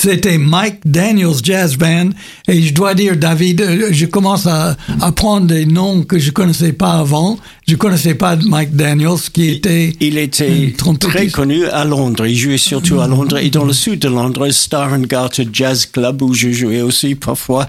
C'était 0.08 0.38
Mike 0.38 0.80
Daniels 0.86 1.44
Jazz 1.44 1.76
Band. 1.76 2.12
Et 2.48 2.62
je 2.62 2.74
dois 2.74 2.94
dire, 2.94 3.18
David, 3.18 3.60
euh, 3.60 3.90
je 3.92 4.06
commence 4.06 4.48
à 4.48 4.78
apprendre 5.02 5.48
des 5.48 5.66
noms 5.66 6.04
que 6.04 6.18
je 6.18 6.32
connaissais 6.32 6.72
pas 6.72 6.94
avant. 6.94 7.38
Je 7.68 7.76
connaissais 7.76 8.16
pas 8.16 8.38
Mike 8.38 8.74
Daniels, 8.74 9.20
qui 9.34 9.50
était 9.50 9.94
Il 10.00 10.18
était 10.18 10.74
très 11.02 11.28
connu 11.28 11.66
à 11.66 11.84
Londres. 11.84 12.26
Il 12.26 12.38
jouait 12.38 12.58
surtout 12.58 13.02
à 13.02 13.08
Londres 13.08 13.38
et 13.38 13.50
dans 13.50 13.66
le 13.66 13.74
sud 13.74 14.00
de 14.00 14.08
Londres, 14.08 14.50
Star 14.52 14.94
and 14.94 15.02
Garter 15.10 15.46
Jazz 15.52 15.86
Club 15.86 16.22
où 16.22 16.34
je 16.34 16.52
jouais 16.52 16.82
aussi 16.82 17.16
parfois. 17.16 17.68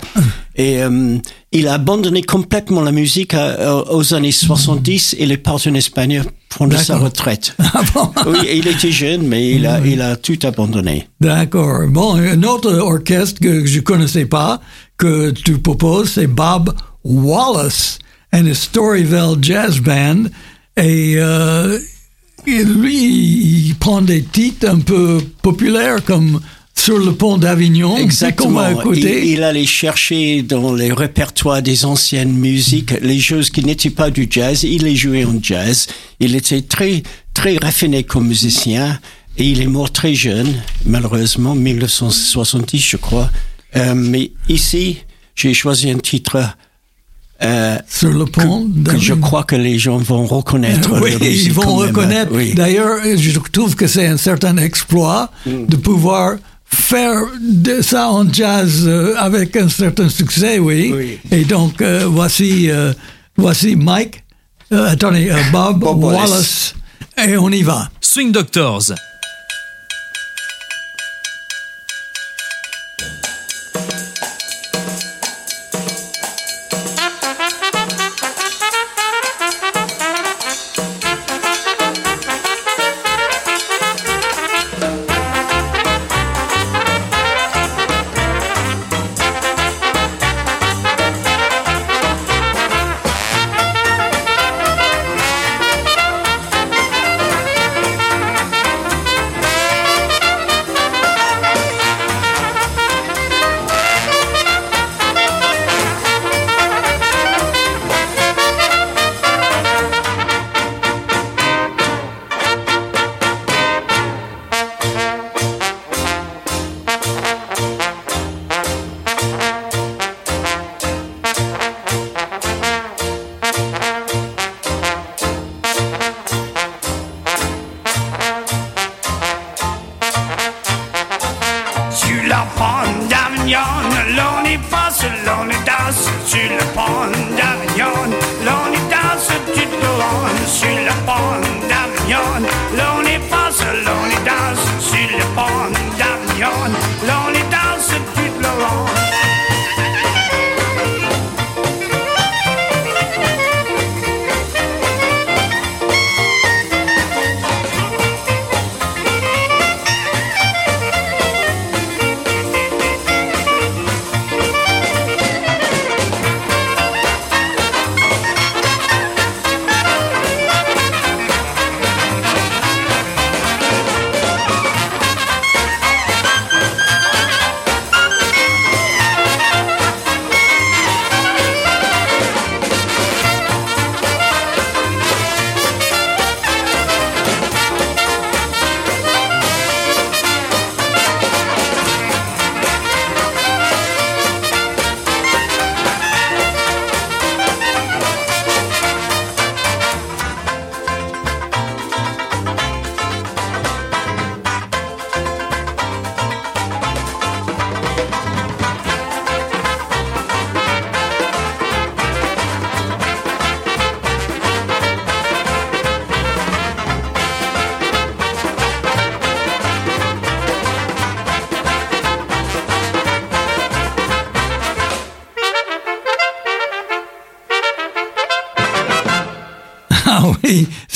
Et 0.58 0.82
euh, 0.82 1.16
il 1.52 1.68
a 1.68 1.74
abandonné 1.74 2.22
complètement 2.22 2.80
la 2.82 2.90
musique 2.92 3.32
à- 3.32 3.76
aux 3.94 4.12
années 4.12 4.32
70 4.32 5.14
et 5.18 5.22
il 5.22 5.32
est 5.32 5.36
parti 5.36 5.68
en 5.68 5.74
Espagne 5.74 6.22
prendre 6.48 6.76
sa 6.78 6.98
retraite. 6.98 7.54
Ah 7.74 7.82
bon? 7.94 8.10
Oui, 8.26 8.38
il 8.54 8.66
était 8.66 8.90
jeune, 8.90 9.22
mais 9.26 9.52
il 9.52 9.64
a, 9.66 9.78
il 9.86 10.02
a 10.02 10.16
tout 10.16 10.38
abandonné. 10.42 11.08
D'accord. 11.20 11.86
Bon, 11.88 12.16
un 12.16 12.42
autre 12.42 12.72
orchestre 12.74 13.40
que 13.40 13.64
je 13.64 13.80
connaissais 13.80 14.26
pas, 14.26 14.60
que 14.96 15.30
tu 15.30 15.58
proposes, 15.58 16.10
c'est 16.12 16.26
Bob 16.26 16.74
Wallace 17.04 17.98
and 18.32 18.46
his 18.46 18.56
Storyville 18.56 19.36
Jazz 19.40 19.78
Band. 19.80 20.24
Et 20.76 21.14
euh, 21.18 21.78
et 22.46 22.64
lui, 22.64 23.68
il 23.68 23.74
prend 23.76 24.00
des 24.00 24.22
titres 24.22 24.68
un 24.68 24.78
peu 24.80 25.18
populaires 25.42 26.02
comme 26.04 26.40
Sur 26.78 26.98
le 26.98 27.12
pont 27.12 27.38
d'Avignon, 27.38 27.96
Exactement. 27.96 28.62
Il, 28.92 29.04
il 29.04 29.42
allait 29.42 29.66
chercher 29.66 30.42
dans 30.42 30.72
les 30.72 30.92
répertoires 30.92 31.60
des 31.60 31.84
anciennes 31.84 32.32
musiques 32.32 32.92
les 33.02 33.18
choses 33.18 33.50
qui 33.50 33.64
n'étaient 33.64 33.90
pas 33.90 34.10
du 34.10 34.28
jazz. 34.30 34.62
Il 34.62 34.84
les 34.84 34.94
jouait 34.94 35.24
en 35.24 35.34
jazz. 35.42 35.88
Il 36.20 36.36
était 36.36 36.62
très, 36.62 37.02
très 37.34 37.56
raffiné 37.58 38.04
comme 38.04 38.28
musicien. 38.28 39.00
Et 39.36 39.44
il 39.50 39.60
est 39.60 39.66
mort 39.66 39.90
très 39.92 40.14
jeune, 40.14 40.52
malheureusement, 40.86 41.54
1970, 41.54 42.78
je 42.80 42.96
crois. 42.96 43.30
Euh, 43.76 43.94
mais 43.94 44.30
ici, 44.48 44.98
j'ai 45.34 45.54
choisi 45.54 45.90
un 45.90 45.98
titre 45.98 46.38
euh, 47.42 47.76
Sur 47.88 48.10
le 48.12 48.24
pont 48.24 48.68
que 48.84 48.98
je 48.98 49.14
crois 49.14 49.44
que 49.44 49.56
les 49.56 49.78
gens 49.78 49.98
vont 49.98 50.26
reconnaître. 50.26 51.00
Oui, 51.00 51.12
ils 51.20 51.52
vont 51.52 51.76
reconnaître. 51.76 52.32
Oui. 52.32 52.54
D'ailleurs, 52.54 52.98
je 53.04 53.38
trouve 53.52 53.74
que 53.76 53.86
c'est 53.86 54.06
un 54.06 54.16
certain 54.16 54.56
exploit 54.56 55.30
de 55.46 55.76
pouvoir 55.76 56.36
faire 56.70 57.22
de 57.40 57.82
ça 57.82 58.08
en 58.10 58.30
jazz 58.32 58.84
euh, 58.86 59.14
avec 59.16 59.56
un 59.56 59.68
certain 59.68 60.08
succès, 60.08 60.58
oui. 60.58 60.92
Oui. 60.94 61.18
Et 61.30 61.44
donc, 61.44 61.80
euh, 61.82 62.04
voici, 62.06 62.70
euh, 62.70 62.92
voici 63.36 63.76
Mike, 63.76 64.22
euh, 64.72 64.90
attendez, 64.90 65.30
euh, 65.30 65.36
Bob, 65.52 65.80
Bob 65.80 66.02
Wallace. 66.04 66.30
Wallace. 66.30 66.74
et 67.26 67.36
on 67.36 67.50
y 67.50 67.62
va. 67.62 67.90
Swing 68.00 68.32
Doctors. 68.32 68.92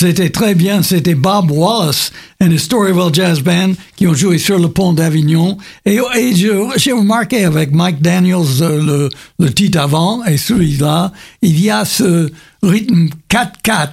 C'était 0.03 0.31
très 0.31 0.55
bien. 0.55 0.83
C'était 0.83 1.15
Bob 1.15 1.51
Wallace 1.51 2.13
and 2.43 2.51
the 2.51 2.59
Storyville 2.59 3.13
Jazz 3.15 3.41
Band 3.41 3.73
qui 3.97 4.07
ont 4.07 4.15
joué 4.15 4.37
sur 4.39 4.59
le 4.59 4.69
pont 4.69 4.93
d'Avignon. 4.93 5.57
Et, 5.87 5.99
et 6.17 6.35
j'ai 6.35 6.93
remarqué 6.93 7.45
avec 7.45 7.73
Mike 7.73 8.03
Daniels, 8.03 8.61
euh, 8.61 8.83
le, 8.83 9.09
le 9.39 9.53
titre 9.55 9.79
avant 9.81 10.25
et 10.25 10.37
celui-là, 10.37 11.13
il 11.41 11.61
y 11.61 11.71
a 11.71 11.85
ce 11.85 12.31
rythme 12.63 13.09
4-4 13.31 13.89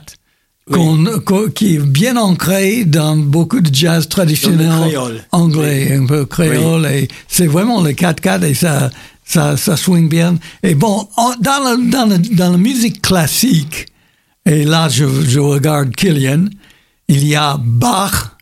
qu'on- 0.72 1.04
qu'on- 1.26 1.48
qui 1.50 1.76
est 1.76 1.80
bien 1.80 2.16
ancré 2.18 2.86
dans 2.86 3.16
beaucoup 3.16 3.60
de 3.62 3.74
jazz 3.74 4.08
traditionnel 4.08 4.68
le 4.68 5.20
anglais, 5.32 5.94
un 5.96 6.06
peu 6.06 6.26
créole. 6.26 6.86
Et 6.88 7.08
c'est 7.28 7.48
vraiment 7.48 7.82
le 7.82 7.92
4-4 7.92 8.44
et 8.44 8.54
ça, 8.54 8.90
ça, 9.26 9.58
ça 9.58 9.76
swing 9.78 10.10
bien. 10.10 10.38
Et 10.64 10.76
bon, 10.76 11.08
dans, 11.42 11.64
la, 11.64 11.76
dans, 11.78 12.06
la, 12.08 12.18
dans 12.18 12.52
la 12.52 12.58
musique 12.58 13.02
classique, 13.02 13.88
et 14.50 14.66
là, 14.66 14.90
je, 14.90 15.06
je 15.28 15.40
regarde 15.40 15.96
Killian. 15.96 16.46
Il 17.08 17.26
y 17.28 17.36
a 17.36 17.58
Bach, 17.60 18.38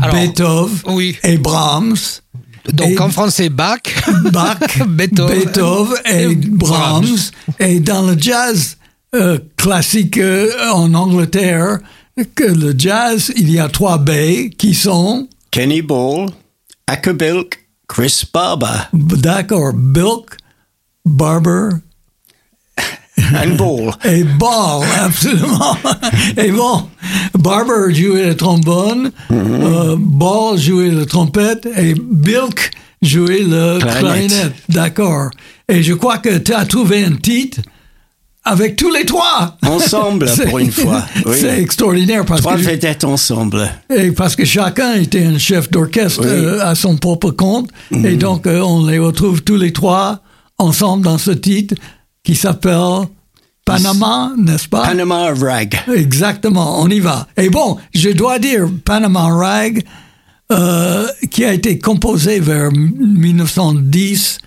Alors, 0.00 0.14
Beethoven 0.14 0.78
oui. 0.94 1.16
et 1.22 1.38
Brahms. 1.38 1.96
Donc 2.72 2.88
Et- 2.90 2.98
en 2.98 3.10
français, 3.10 3.50
Bach, 3.50 3.80
Bach, 4.32 4.58
Beethoven, 4.88 5.38
Beethoven 5.38 5.98
et 6.06 6.22
et 6.22 6.34
Brahms. 6.34 7.04
Brahms. 7.04 7.18
Et 7.58 7.80
dans 7.80 8.02
le 8.02 8.16
jazz 8.18 8.76
euh, 9.14 9.38
classique 9.56 10.18
euh, 10.18 10.50
en 10.72 10.92
Angleterre, 10.94 11.78
que 12.34 12.44
le 12.44 12.74
jazz, 12.76 13.32
il 13.36 13.50
y 13.50 13.58
a 13.58 13.68
trois 13.68 13.98
B 13.98 14.48
qui 14.56 14.74
sont 14.74 15.28
Kenny 15.50 15.82
Ball, 15.82 16.30
Acapulco 16.86 17.58
Chris 17.86 18.22
Barber. 18.32 18.88
D'accord, 18.94 19.72
Bilk, 19.74 20.38
Barber 21.04 21.68
And 23.44 23.56
Ball. 23.56 23.92
et 24.04 24.24
Ball, 24.24 24.86
absolument. 25.00 25.76
Et 26.36 26.50
bon, 26.50 26.88
Barber 27.38 27.94
jouait 27.94 28.26
le 28.26 28.36
trombone, 28.36 29.10
euh, 29.32 29.96
Ball 29.98 30.58
jouait 30.58 30.90
la 30.90 31.06
trompette 31.06 31.66
et 31.76 31.94
Bilk 31.94 32.70
jouait 33.02 33.40
le 33.40 33.78
Clarinette. 33.78 33.98
clarinette. 34.00 34.52
D'accord. 34.68 35.30
Et 35.68 35.82
je 35.82 35.94
crois 35.94 36.18
que 36.18 36.38
tu 36.38 36.52
as 36.54 36.64
trouvé 36.64 37.04
un 37.04 37.16
titre 37.16 37.60
avec 38.46 38.76
tous 38.76 38.90
les 38.92 39.04
trois. 39.06 39.56
Ensemble, 39.66 40.26
pour 40.48 40.58
une 40.58 40.70
fois. 40.70 41.02
Oui. 41.24 41.36
C'est 41.40 41.60
extraordinaire 41.60 42.24
parce 42.26 42.42
Trois 42.42 42.56
que, 42.56 42.60
vedettes 42.60 43.04
ensemble. 43.04 43.66
et 43.94 44.10
parce 44.12 44.36
que 44.36 44.44
chacun 44.44 44.94
était 44.94 45.24
un 45.24 45.38
chef 45.38 45.70
d'orchestre 45.70 46.20
Oui. 46.22 46.28
Euh, 46.30 46.64
à 46.64 46.74
son 46.74 46.96
propre 46.96 47.30
compte. 47.30 47.70
Et 48.04 48.16
donc, 48.16 48.46
euh, 48.46 48.60
on 48.60 48.84
les 48.86 48.98
retrouve 48.98 49.42
tous 49.42 49.56
les 49.56 49.72
trois 49.72 50.20
ensemble 50.58 51.04
dans 51.04 51.16
ce 51.18 51.30
titre 51.30 51.74
qui 52.22 52.34
s'appelle 52.34 53.06
Panama, 53.64 54.32
n'est-ce 54.36 54.68
pas? 54.68 54.82
Panama 54.86 55.32
Rag. 55.34 55.74
Exactement, 55.94 56.80
on 56.82 56.88
y 56.88 57.00
va. 57.00 57.26
Et 57.36 57.48
bon, 57.48 57.78
je 57.94 58.10
dois 58.10 58.38
dire, 58.38 58.66
Panama 58.84 59.28
Rag, 59.28 59.82
euh, 60.52 61.06
qui 61.30 61.44
a 61.44 61.52
été 61.54 61.78
composé 61.78 62.40
vers 62.40 62.70
1910, 62.72 64.38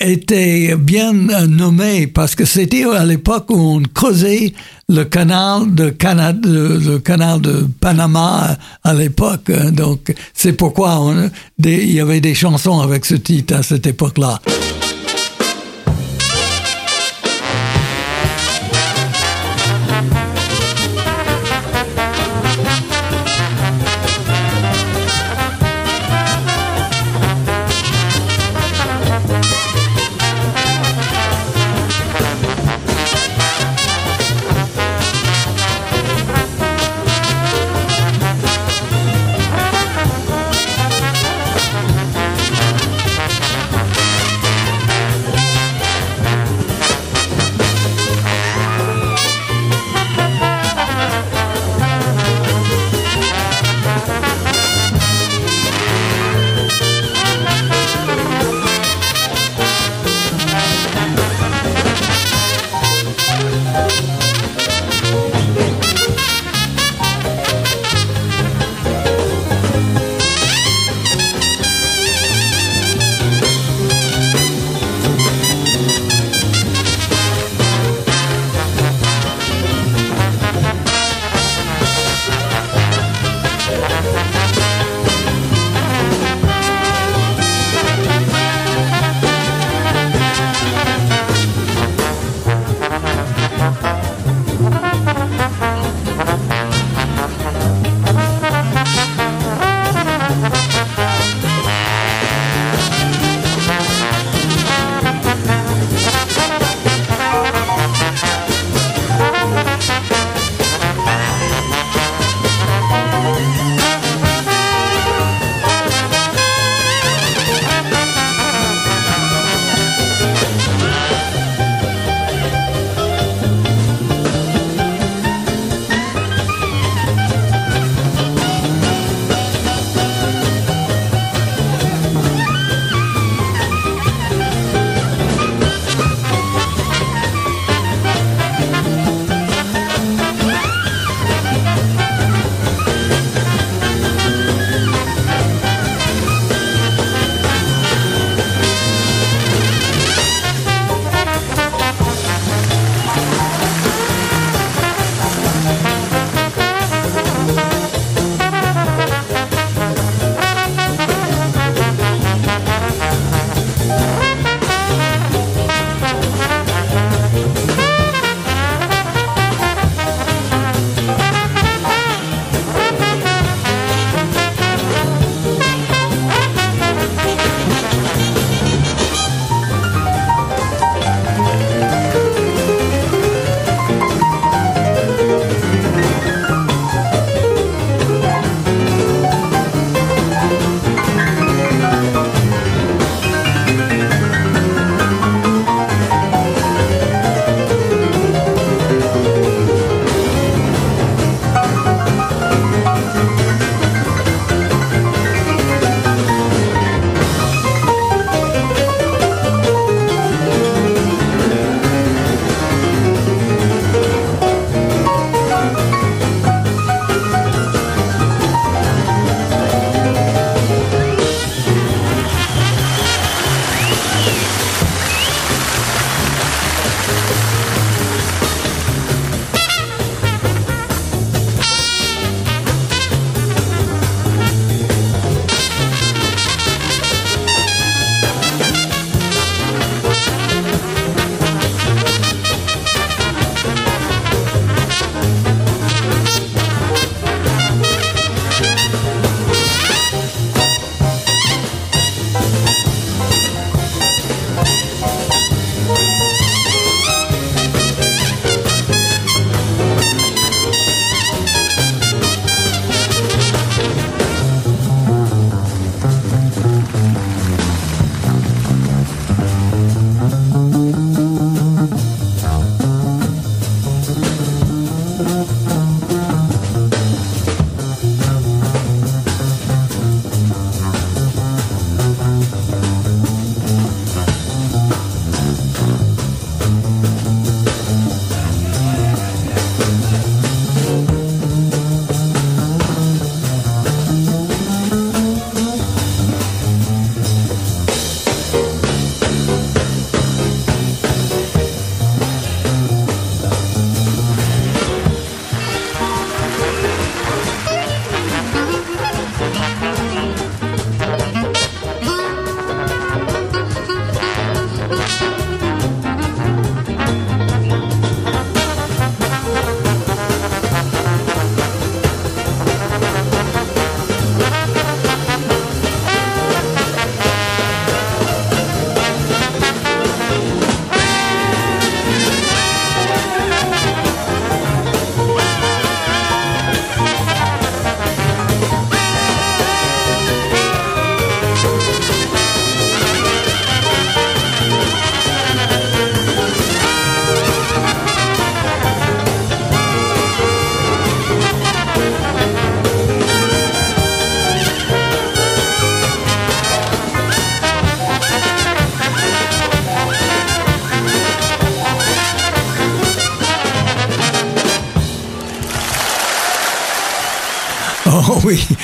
était 0.00 0.74
bien 0.76 1.14
euh, 1.30 1.46
nommé 1.46 2.06
parce 2.08 2.34
que 2.34 2.44
c'était 2.44 2.84
à 2.84 3.04
l'époque 3.04 3.46
où 3.50 3.54
on 3.56 3.82
creusait 3.94 4.52
le 4.88 5.04
canal 5.04 5.72
de 5.74 5.90
Canada, 5.90 6.40
le 6.48 6.98
canal 6.98 7.40
de 7.40 7.66
Panama 7.80 8.58
à 8.82 8.94
l'époque. 8.94 9.50
Donc, 9.72 10.12
c'est 10.34 10.54
pourquoi 10.54 10.98
on- 11.00 11.30
des- 11.58 11.84
il 11.84 11.92
y 11.92 12.00
avait 12.00 12.20
des 12.20 12.34
chansons 12.34 12.80
avec 12.80 13.04
ce 13.06 13.14
titre 13.14 13.54
à 13.54 13.62
cette 13.62 13.86
époque-là. 13.86 14.40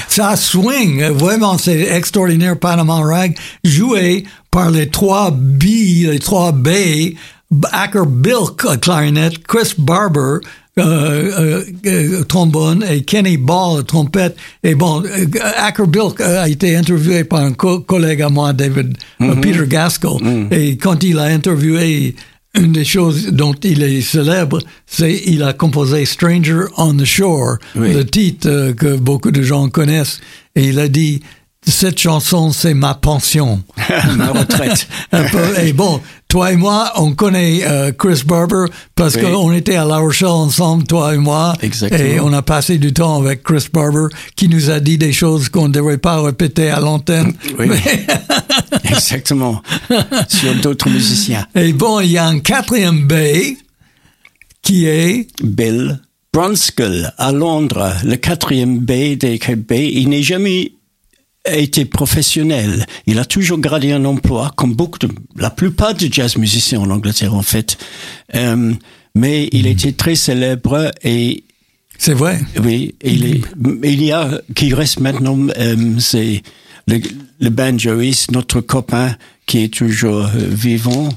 Ça 0.08 0.36
swing. 0.36 1.02
Vraiment, 1.10 1.58
c'est 1.58 1.80
extraordinaire. 1.94 2.58
Panama 2.58 3.00
Rag, 3.00 3.36
joué 3.64 4.24
par 4.50 4.70
les 4.70 4.88
trois 4.88 5.30
B, 5.30 5.62
les 5.62 6.18
trois 6.18 6.52
B, 6.52 6.68
Acker 7.72 8.06
Bilk 8.06 8.80
clarinette, 8.80 9.46
Chris 9.46 9.72
Barber 9.78 10.38
euh, 10.78 10.82
euh, 10.82 11.62
euh, 11.86 12.24
trombone 12.24 12.84
et 12.88 13.02
Kenny 13.02 13.36
Ball 13.36 13.84
trompette. 13.84 14.36
Et 14.62 14.74
bon, 14.74 15.02
Acker 15.56 15.86
Bilk 15.86 16.20
a 16.20 16.48
été 16.48 16.76
interviewé 16.76 17.24
par 17.24 17.40
un 17.40 17.52
co- 17.52 17.80
collègue 17.80 18.22
à 18.22 18.28
moi, 18.28 18.52
David 18.52 18.96
euh, 19.20 19.34
Peter 19.36 19.66
Gaskell. 19.66 20.46
Et 20.52 20.76
quand 20.76 21.02
il 21.02 21.18
a 21.18 21.24
interviewé, 21.24 22.14
une 22.58 22.72
des 22.72 22.84
choses 22.84 23.28
dont 23.28 23.54
il 23.62 23.82
est 23.82 24.00
célèbre, 24.00 24.58
c'est 24.86 25.22
il 25.26 25.42
a 25.42 25.52
composé 25.52 26.04
Stranger 26.04 26.64
on 26.76 26.94
the 26.96 27.04
Shore, 27.04 27.56
Oui. 27.76 27.92
le 27.94 28.04
titre 28.04 28.48
euh, 28.48 28.72
que 28.74 28.96
beaucoup 28.96 29.30
de 29.30 29.42
gens 29.42 29.68
connaissent. 29.68 30.20
Et 30.54 30.68
il 30.68 30.78
a 30.78 30.88
dit, 30.88 31.22
cette 31.66 31.98
chanson, 31.98 32.52
c'est 32.52 32.74
ma 32.74 32.94
pension. 32.94 33.62
Ma 34.16 34.28
retraite. 34.28 34.88
Un 35.12 35.24
peu. 35.24 35.58
Et 35.60 35.72
bon, 35.72 36.00
toi 36.28 36.52
et 36.52 36.56
moi, 36.56 36.92
on 36.96 37.12
connaît 37.14 37.62
euh, 37.66 37.90
Chris 37.92 38.22
Barber 38.26 38.66
parce 38.94 39.14
Oui. 39.16 39.22
qu'on 39.22 39.52
était 39.52 39.76
à 39.76 39.84
La 39.86 39.96
Rochelle 39.96 40.28
ensemble, 40.28 40.84
toi 40.84 41.14
et 41.14 41.18
moi. 41.18 41.54
Exactement. 41.62 42.04
Et 42.04 42.20
on 42.20 42.32
a 42.34 42.42
passé 42.42 42.76
du 42.78 42.92
temps 42.92 43.18
avec 43.18 43.42
Chris 43.42 43.66
Barber 43.72 44.14
qui 44.36 44.48
nous 44.48 44.68
a 44.70 44.78
dit 44.80 44.98
des 44.98 45.12
choses 45.12 45.48
qu'on 45.48 45.68
ne 45.68 45.72
devrait 45.72 45.96
pas 45.98 46.20
répéter 46.20 46.68
à 46.68 46.80
l'antenne. 46.80 47.32
Oui. 47.58 47.66
Mais- 47.68 48.06
Exactement. 48.90 49.62
Sur 50.28 50.54
d'autres 50.56 50.90
musiciens. 50.90 51.46
et 51.54 51.72
bon, 51.72 52.00
il 52.00 52.10
y 52.12 52.18
a 52.18 52.26
un 52.26 52.40
quatrième 52.40 53.06
B 53.06 53.14
qui 54.62 54.86
est 54.86 55.28
Bill 55.42 56.00
Brunskill 56.32 57.12
à 57.16 57.32
Londres, 57.32 57.92
le 58.04 58.16
quatrième 58.16 58.78
B 58.80 59.16
des 59.16 59.38
B. 59.56 59.72
Il 59.72 60.10
n'est 60.10 60.22
jamais 60.22 60.72
été 61.56 61.84
professionnel. 61.84 62.86
Il 63.06 63.18
a 63.18 63.24
toujours 63.24 63.58
gardé 63.58 63.92
un 63.92 64.04
emploi, 64.04 64.52
comme 64.56 64.74
beaucoup 64.74 64.98
de, 64.98 65.08
la 65.36 65.50
plupart 65.50 65.94
des 65.94 66.10
jazz 66.10 66.36
musiciens 66.36 66.80
en 66.80 66.90
Angleterre, 66.90 67.34
en 67.34 67.42
fait. 67.42 67.78
Euh, 68.34 68.74
mais 69.14 69.48
il 69.52 69.66
était 69.66 69.92
très 69.92 70.14
célèbre 70.14 70.92
et 71.02 71.44
c'est 71.98 72.14
vrai. 72.14 72.40
oui, 72.62 72.94
il, 73.02 73.26
est, 73.26 73.40
il 73.82 74.04
y 74.04 74.12
a 74.12 74.40
qui 74.54 74.72
reste 74.72 75.00
maintenant, 75.00 75.36
euh, 75.58 75.98
c'est 75.98 76.42
le, 76.86 77.00
le 77.40 77.50
banjoiste, 77.50 78.30
notre 78.30 78.60
copain 78.60 79.16
qui 79.46 79.64
est 79.64 79.72
toujours 79.74 80.26
euh, 80.26 80.48
vivant. 80.48 81.08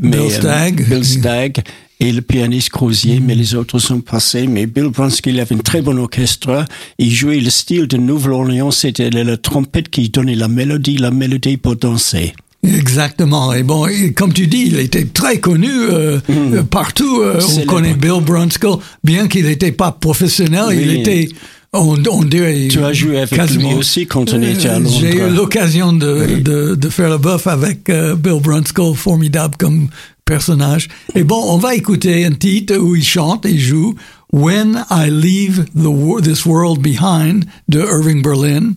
Mais, 0.00 0.16
Bill 0.16 0.30
Stagg. 0.30 0.88
Bill 0.88 1.04
Stagg 1.04 1.62
et 1.98 2.12
le 2.12 2.20
pianiste 2.20 2.70
Crozier, 2.70 3.20
mais 3.20 3.34
les 3.34 3.54
autres 3.54 3.78
sont 3.78 4.00
passés. 4.00 4.46
Mais 4.46 4.66
Bill 4.66 4.88
Bronski 4.88 5.38
avait 5.40 5.54
un 5.54 5.58
très 5.58 5.80
bon 5.82 5.96
orchestre. 5.98 6.64
Il 6.98 7.10
jouait 7.10 7.40
le 7.40 7.50
style 7.50 7.86
de 7.86 7.96
Nouvelle-Orléans, 7.96 8.70
c'était 8.70 9.10
la, 9.10 9.36
trompette 9.36 9.88
qui 9.88 10.08
donnait 10.10 10.34
la 10.34 10.48
mélodie, 10.48 10.98
la 10.98 11.10
mélodie 11.10 11.56
pour 11.56 11.76
danser. 11.76 12.34
Exactement. 12.62 13.52
Et 13.52 13.62
bon, 13.62 13.86
et 13.86 14.12
comme 14.12 14.32
tu 14.32 14.46
dis, 14.46 14.64
il 14.66 14.78
était 14.78 15.04
très 15.04 15.38
connu 15.40 15.70
euh, 15.70 16.18
euh, 16.30 16.62
partout. 16.64 17.20
euh, 17.22 17.40
on 17.58 17.64
connaît 17.66 17.94
Bill 17.94 18.20
Brunskill, 18.22 18.76
bien 19.04 19.28
qu'il 19.28 19.46
n'était 19.46 19.72
pas 19.72 19.92
professionnel, 19.92 20.66
il 20.72 20.90
était, 21.00 21.28
on, 21.72 21.96
on 22.10 22.24
dirait... 22.24 22.68
Tu 22.68 22.80
as 22.82 22.92
joué 22.92 23.18
avec 23.18 23.30
quasiment- 23.30 23.70
lui 23.70 23.76
aussi 23.78 24.06
quand 24.06 24.32
on 24.34 24.42
était 24.42 24.68
à 24.68 24.78
Londres. 24.78 24.96
J'ai 25.00 25.14
eu 25.16 25.30
l'occasion 25.30 25.92
de, 25.92 26.26
Oui. 26.28 26.42
de, 26.42 26.74
de 26.74 26.88
faire 26.88 27.08
le 27.10 27.18
bœuf 27.18 27.46
avec 27.46 27.88
euh, 27.88 28.16
Bill 28.16 28.40
Brunskill, 28.42 28.94
formidable 28.96 29.54
comme 29.58 29.88
personnage. 30.26 30.88
Et 31.14 31.24
bon, 31.24 31.42
on 31.48 31.56
va 31.56 31.74
écouter 31.74 32.26
un 32.26 32.32
titre 32.32 32.76
où 32.76 32.94
il 32.94 33.04
chante 33.04 33.46
et 33.46 33.56
joue 33.56 33.94
When 34.32 34.84
I 34.90 35.08
Leave 35.10 35.64
the, 35.74 36.22
This 36.22 36.44
World 36.44 36.80
Behind 36.82 37.46
de 37.68 37.80
Irving 37.80 38.22
Berlin. 38.22 38.74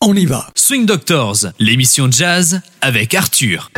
On 0.00 0.14
y 0.14 0.26
va. 0.26 0.50
Swing 0.54 0.86
Doctors, 0.86 1.46
l'émission 1.58 2.08
jazz 2.10 2.60
avec 2.82 3.14
Arthur. 3.14 3.70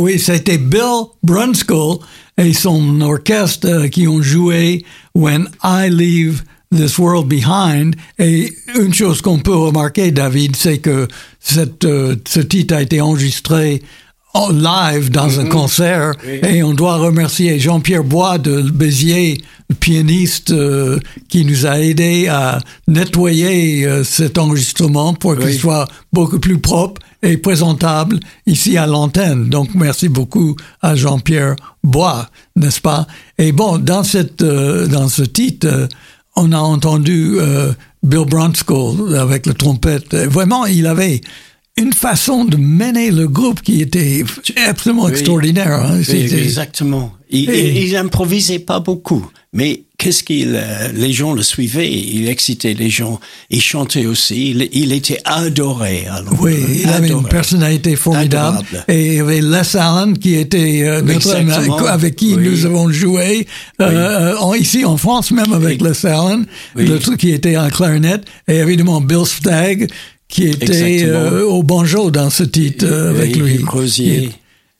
Oui, 0.00 0.20
c'était 0.20 0.58
Bill 0.58 1.06
Brunskill 1.24 1.96
et 2.36 2.52
son 2.52 3.00
orchestre 3.00 3.68
euh, 3.68 3.88
qui 3.88 4.06
ont 4.06 4.22
joué 4.22 4.84
When 5.16 5.48
I 5.64 5.88
Leave 5.90 6.44
This 6.72 6.98
World 6.98 7.26
Behind. 7.26 7.96
Et 8.20 8.52
une 8.76 8.94
chose 8.94 9.20
qu'on 9.20 9.40
peut 9.40 9.56
remarquer, 9.56 10.12
David, 10.12 10.54
c'est 10.54 10.78
que 10.78 11.08
euh, 11.84 12.16
ce 12.28 12.40
titre 12.40 12.76
a 12.76 12.82
été 12.82 13.00
enregistré 13.00 13.82
en 14.38 14.50
live 14.52 15.10
dans 15.10 15.40
un 15.40 15.46
concert 15.46 16.12
et 16.24 16.62
on 16.62 16.72
doit 16.72 16.96
remercier 16.98 17.58
Jean-Pierre 17.58 18.04
Bois 18.04 18.38
de 18.38 18.62
Béziers, 18.62 19.42
le 19.68 19.74
pianiste 19.74 20.52
euh, 20.52 21.00
qui 21.28 21.44
nous 21.44 21.66
a 21.66 21.80
aidé 21.80 22.28
à 22.28 22.60
nettoyer 22.86 23.84
euh, 23.84 24.04
cet 24.04 24.38
enregistrement 24.38 25.12
pour 25.12 25.36
qu'il 25.36 25.58
soit 25.58 25.88
beaucoup 26.12 26.38
plus 26.38 26.58
propre 26.58 27.02
et 27.20 27.36
présentable 27.36 28.20
ici 28.46 28.78
à 28.78 28.86
l'antenne. 28.86 29.48
Donc 29.48 29.74
merci 29.74 30.08
beaucoup 30.08 30.54
à 30.82 30.94
Jean-Pierre 30.94 31.56
Bois, 31.82 32.28
n'est-ce 32.54 32.80
pas? 32.80 33.08
Et 33.38 33.50
bon, 33.50 33.78
dans 33.78 34.04
cette 34.04 34.42
euh, 34.42 34.86
dans 34.86 35.08
ce 35.08 35.22
titre, 35.22 35.88
on 36.36 36.52
a 36.52 36.60
entendu 36.60 37.38
Bill 38.04 38.24
Brunskill 38.24 39.16
avec 39.18 39.46
la 39.46 39.54
trompette. 39.54 40.14
Vraiment, 40.14 40.66
il 40.66 40.86
avait 40.86 41.22
une 41.78 41.92
façon 41.92 42.44
de 42.44 42.56
mener 42.56 43.10
le 43.10 43.28
groupe 43.28 43.62
qui 43.62 43.80
était 43.80 44.24
absolument 44.66 45.04
Oui. 45.04 45.10
extraordinaire. 45.12 45.72
hein. 45.72 46.00
Oui, 46.08 46.20
exactement. 46.34 47.12
Il, 47.30 47.50
Et- 47.50 47.68
il, 47.68 47.88
il 47.88 47.96
improvisait 47.96 48.58
pas 48.58 48.80
beaucoup, 48.80 49.30
mais 49.52 49.82
qu'est-ce 49.98 50.22
qu'il, 50.22 50.52
euh, 50.54 50.88
les 50.94 51.12
gens 51.12 51.34
le 51.34 51.42
suivaient, 51.42 51.90
il 51.92 52.26
excitait 52.28 52.72
les 52.72 52.88
gens, 52.88 53.20
il 53.50 53.60
chantait 53.60 54.06
aussi, 54.06 54.52
il, 54.52 54.68
il 54.72 54.92
était 54.92 55.20
adoré. 55.26 56.06
alors. 56.10 56.32
Oui, 56.40 56.54
il 56.82 56.88
avait 56.88 57.08
une 57.08 57.14
Adoré. 57.14 57.28
personnalité 57.28 57.96
formidable. 57.96 58.58
Adorable. 58.58 58.84
Et 58.88 59.06
il 59.08 59.14
y 59.14 59.20
avait 59.20 59.40
Les 59.42 59.76
Allen 59.76 60.16
qui 60.18 60.36
était 60.36 60.82
euh, 60.84 61.02
notre 61.02 61.86
avec 61.88 62.16
qui 62.16 62.34
Oui. 62.34 62.48
nous 62.48 62.64
avons 62.64 62.90
joué 62.90 63.46
euh, 63.82 64.34
en- 64.38 64.54
ici 64.54 64.84
en 64.86 64.96
France 64.96 65.30
même 65.30 65.52
avec. 65.52 65.82
Les 65.82 66.06
Allen, 66.06 66.46
Oui. 66.76 66.86
le 66.86 66.98
truc 66.98 67.18
qui 67.20 67.30
était 67.30 67.56
en 67.58 67.68
clarinette 67.68 68.24
et 68.48 68.56
évidemment 68.56 69.00
Bill 69.02 69.26
Stagg 69.26 69.86
qui 70.28 70.44
était 70.44 71.04
euh, 71.04 71.44
au 71.44 71.62
banjo 71.62 72.10
dans 72.10 72.30
ce 72.30 72.42
titre 72.44 72.84
euh, 72.86 73.10
avec 73.10 73.36
lui. 73.36 73.60
Oui, 73.74 74.30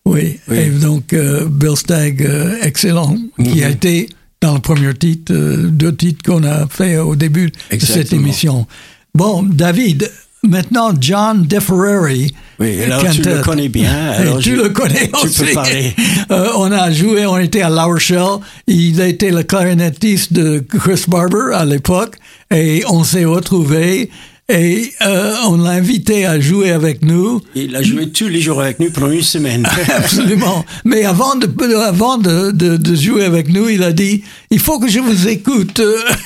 Oui. 0.05 0.39
et 0.55 0.67
donc 0.71 1.13
euh, 1.13 1.47
Bill 1.51 1.77
Stagg, 1.77 2.27
excellent, 2.63 3.17
qui 3.43 3.59
Mhm. 3.59 3.63
a 3.65 3.69
été 3.71 4.09
dans 4.41 4.55
le 4.55 4.61
premier 4.61 4.95
titre, 4.95 5.33
deux 5.35 5.95
titres 5.95 6.23
qu'on 6.31 6.45
a 6.45 6.67
fait 6.69 6.99
au 6.99 7.17
début 7.17 7.51
de 7.73 7.79
cette 7.81 8.13
émission. 8.13 8.67
Bon, 9.15 9.43
David, 9.43 10.11
maintenant 10.45 10.93
John 11.01 11.45
DeFerrari. 11.45 12.33
Oui, 12.61 12.83
alors 12.83 13.03
tu 13.11 13.23
le 13.23 13.41
connais 13.43 13.69
bien, 13.69 13.91
alors 14.17 14.39
tu 14.39 14.51
je- 14.57 14.63
le 14.63 14.69
connais 14.69 15.09
tu 15.09 15.27
aussi. 15.27 15.45
peux 15.45 15.53
parler. 15.55 15.95
Euh, 16.31 16.51
on 16.59 16.71
a 16.71 16.91
joué, 16.93 17.25
on 17.27 17.39
était 17.39 17.63
à 17.63 17.71
La 17.71 17.85
Rochelle. 17.85 18.39
Il 18.67 19.01
a 19.01 19.07
été 19.07 19.31
le 19.31 19.43
clarinettiste 19.45 20.33
de 20.35 20.59
Chris 20.59 21.05
Barber 21.09 21.55
à 21.55 21.65
l'époque 21.65 22.17
et 22.55 22.83
on 22.89 23.03
s'est 23.03 23.25
retrouvés 23.25 24.11
et 24.51 24.95
euh, 25.03 25.35
on 25.47 25.59
l'a 25.59 25.73
invité 25.73 26.25
à 26.25 26.41
jouer 26.41 26.71
avec 26.71 27.03
nous. 27.03 27.43
Il 27.55 27.77
a 27.77 27.83
joué 27.83 28.09
tous 28.09 28.29
les 28.29 28.41
jours 28.41 28.63
avec 28.63 28.81
nous 28.81 28.91
pendant 28.91 29.11
une 29.11 29.23
semaine. 29.23 29.69
Absolument. 29.95 30.65
Mais 30.87 31.05
avant 31.05 31.35
de, 31.35 31.47
avant 31.75 32.17
de, 32.17 32.51
de, 32.53 32.79
de 32.79 32.95
jouer 32.95 33.25
avec 33.25 33.51
nous, 33.51 33.69
il 33.69 33.83
a 33.83 33.93
dit, 33.93 34.25
il 34.51 34.59
faut 34.59 34.79
que 34.79 34.89
je 34.89 35.01
vous 35.01 35.29
écoute. 35.29 35.83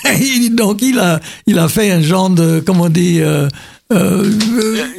Donc, 0.52 0.82
il 0.82 1.00
a, 1.00 1.18
il 1.48 1.58
a 1.58 1.68
fait 1.68 1.90
un 1.90 2.00
genre 2.00 2.30
de, 2.30 2.62
comment 2.64 2.84
on 2.84 2.88
dit, 2.88 3.20
euh, 3.20 3.48
euh, 3.92 4.24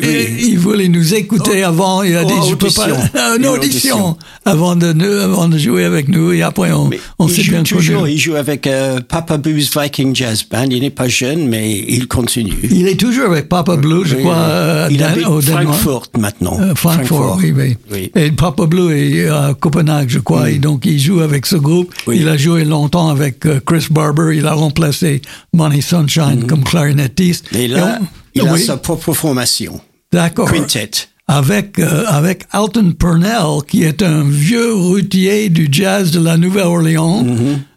euh, 0.03 0.25
il 0.39 0.57
voulait 0.59 0.87
nous 0.87 1.13
écouter 1.13 1.63
avant. 1.63 2.03
Il 2.03 2.15
a 2.15 2.23
Oh, 2.23 2.27
dit, 2.27 2.49
je 2.49 2.55
peux 2.55 2.67
pas, 2.69 2.83
audition. 2.89 2.95
une 3.37 3.45
audition 3.47 3.53
audition. 3.55 4.17
avant 4.45 4.75
de, 4.75 4.93
nous- 4.93 5.05
avant 5.19 5.47
de 5.49 5.57
jouer 5.57 5.85
avec 5.85 6.07
nous. 6.09 6.31
Et 6.31 6.41
après, 6.41 6.71
on, 6.71 6.87
Mais 6.87 6.99
on 7.19 7.27
s'est 7.27 7.41
bien 7.43 7.63
toujours, 7.63 8.01
connus. 8.01 8.13
il 8.13 8.17
joue 8.19 8.35
avec 8.35 8.67
euh, 8.67 8.99
Papa 9.07 9.37
Boo's 9.37 9.71
Viking 9.77 10.15
Jazz 10.15 10.43
Band. 10.49 10.65
Il 10.71 10.81
n'est 10.81 10.89
pas 10.89 11.07
jeune, 11.07 11.47
mais 11.47 11.83
il 11.87 12.07
continue. 12.07 12.53
Il 12.69 12.87
est 12.87 12.99
toujours 12.99 13.25
avec 13.31 13.49
Papa 13.49 13.75
Blue, 13.75 14.03
je 14.05 14.15
Oui, 14.15 14.21
crois, 14.21 14.35
oui. 14.35 14.41
euh, 14.45 14.87
il 14.91 15.03
habite 15.03 15.27
au. 15.27 15.41
Frankfurt 15.41 16.09
maintenant. 16.17 16.57
Euh, 16.59 16.73
Francfort, 16.75 17.37
oui, 17.41 17.53
oui. 17.55 17.77
Oui. 17.91 18.11
Et 18.15 18.31
Papa 18.31 18.65
Blue 18.65 18.91
est 18.95 19.27
à 19.27 19.53
Copenhague, 19.59 20.09
je 20.09 20.19
crois, 20.19 20.49
et 20.49 20.57
donc 20.59 20.85
il 20.85 20.99
joue 20.99 21.19
avec 21.21 21.45
ce 21.45 21.55
groupe. 21.55 21.93
Oui. 22.07 22.17
Il 22.21 22.27
a 22.29 22.37
joué 22.37 22.63
longtemps 22.65 23.09
avec 23.09 23.45
euh, 23.45 23.59
Chris 23.65 23.87
Barber, 23.91 24.35
il 24.37 24.45
a 24.45 24.53
remplacé 24.53 25.21
Money 25.53 25.81
Sunshine 25.81 26.45
comme 26.47 26.63
clarinettiste. 26.63 27.45
Et 27.53 27.63
Et 27.63 27.67
là, 27.67 27.99
on- 28.01 28.05
il 28.36 28.47
a 28.47 28.57
sa 28.57 28.77
propre 28.77 29.13
formation. 29.13 29.79
D'accord. 30.11 30.51
Quintet. 30.51 30.91
Avec, 31.27 31.79
euh, 31.79 32.05
avec 32.07 32.43
Alton 32.51 32.93
Purnell, 32.97 33.63
qui 33.67 33.84
est 33.84 34.03
un 34.03 34.23
vieux 34.23 34.73
routier 34.73 35.49
du 35.49 35.69
jazz 35.71 36.11
de 36.11 36.19
la 36.19 36.38
Nouvelle-Orléans, 36.38 37.25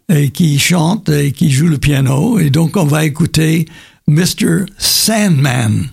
et 0.08 0.30
qui 0.30 0.58
chante 0.58 1.08
et 1.08 1.32
qui 1.32 1.50
joue 1.50 1.68
le 1.68 1.78
piano. 1.78 2.38
Et 2.38 2.50
donc, 2.50 2.76
on 2.76 2.84
va 2.84 3.04
écouter 3.04 3.66
Mr. 4.08 4.66
Sandman. 4.78 5.88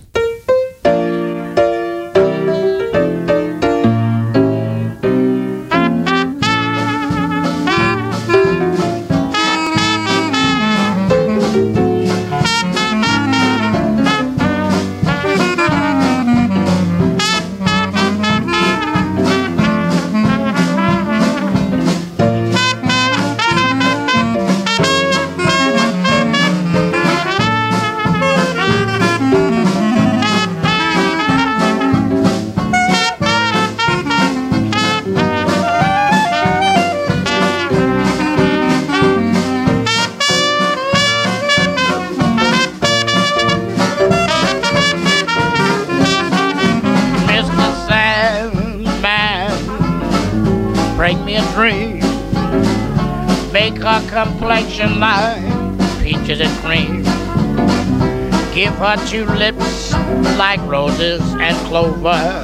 Her 58.78 58.96
two 59.08 59.24
lips 59.24 59.92
like 60.36 60.60
roses 60.66 61.22
and 61.40 61.56
clover. 61.68 62.42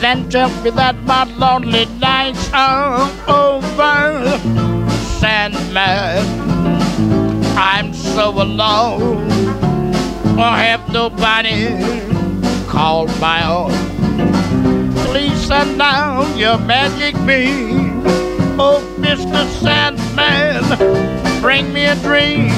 Then 0.00 0.28
tell 0.28 0.50
me 0.62 0.70
that 0.70 0.96
my 1.04 1.24
lonely 1.24 1.86
nights 2.00 2.50
are 2.52 3.10
over. 3.26 4.38
Sandman, 5.18 6.24
I'm 7.56 7.92
so 7.94 8.30
alone. 8.30 9.30
I 10.38 10.64
have 10.64 10.92
nobody 10.92 11.80
called 12.68 13.10
my 13.20 13.40
own. 13.46 13.72
Please 15.06 15.38
send 15.46 15.78
down 15.78 16.36
your 16.36 16.58
magic 16.58 17.14
beam. 17.26 18.02
Oh, 18.58 18.80
Mr. 18.98 19.46
Sandman, 19.60 20.62
bring 21.40 21.72
me 21.72 21.86
a 21.86 21.94
dream. 21.96 22.55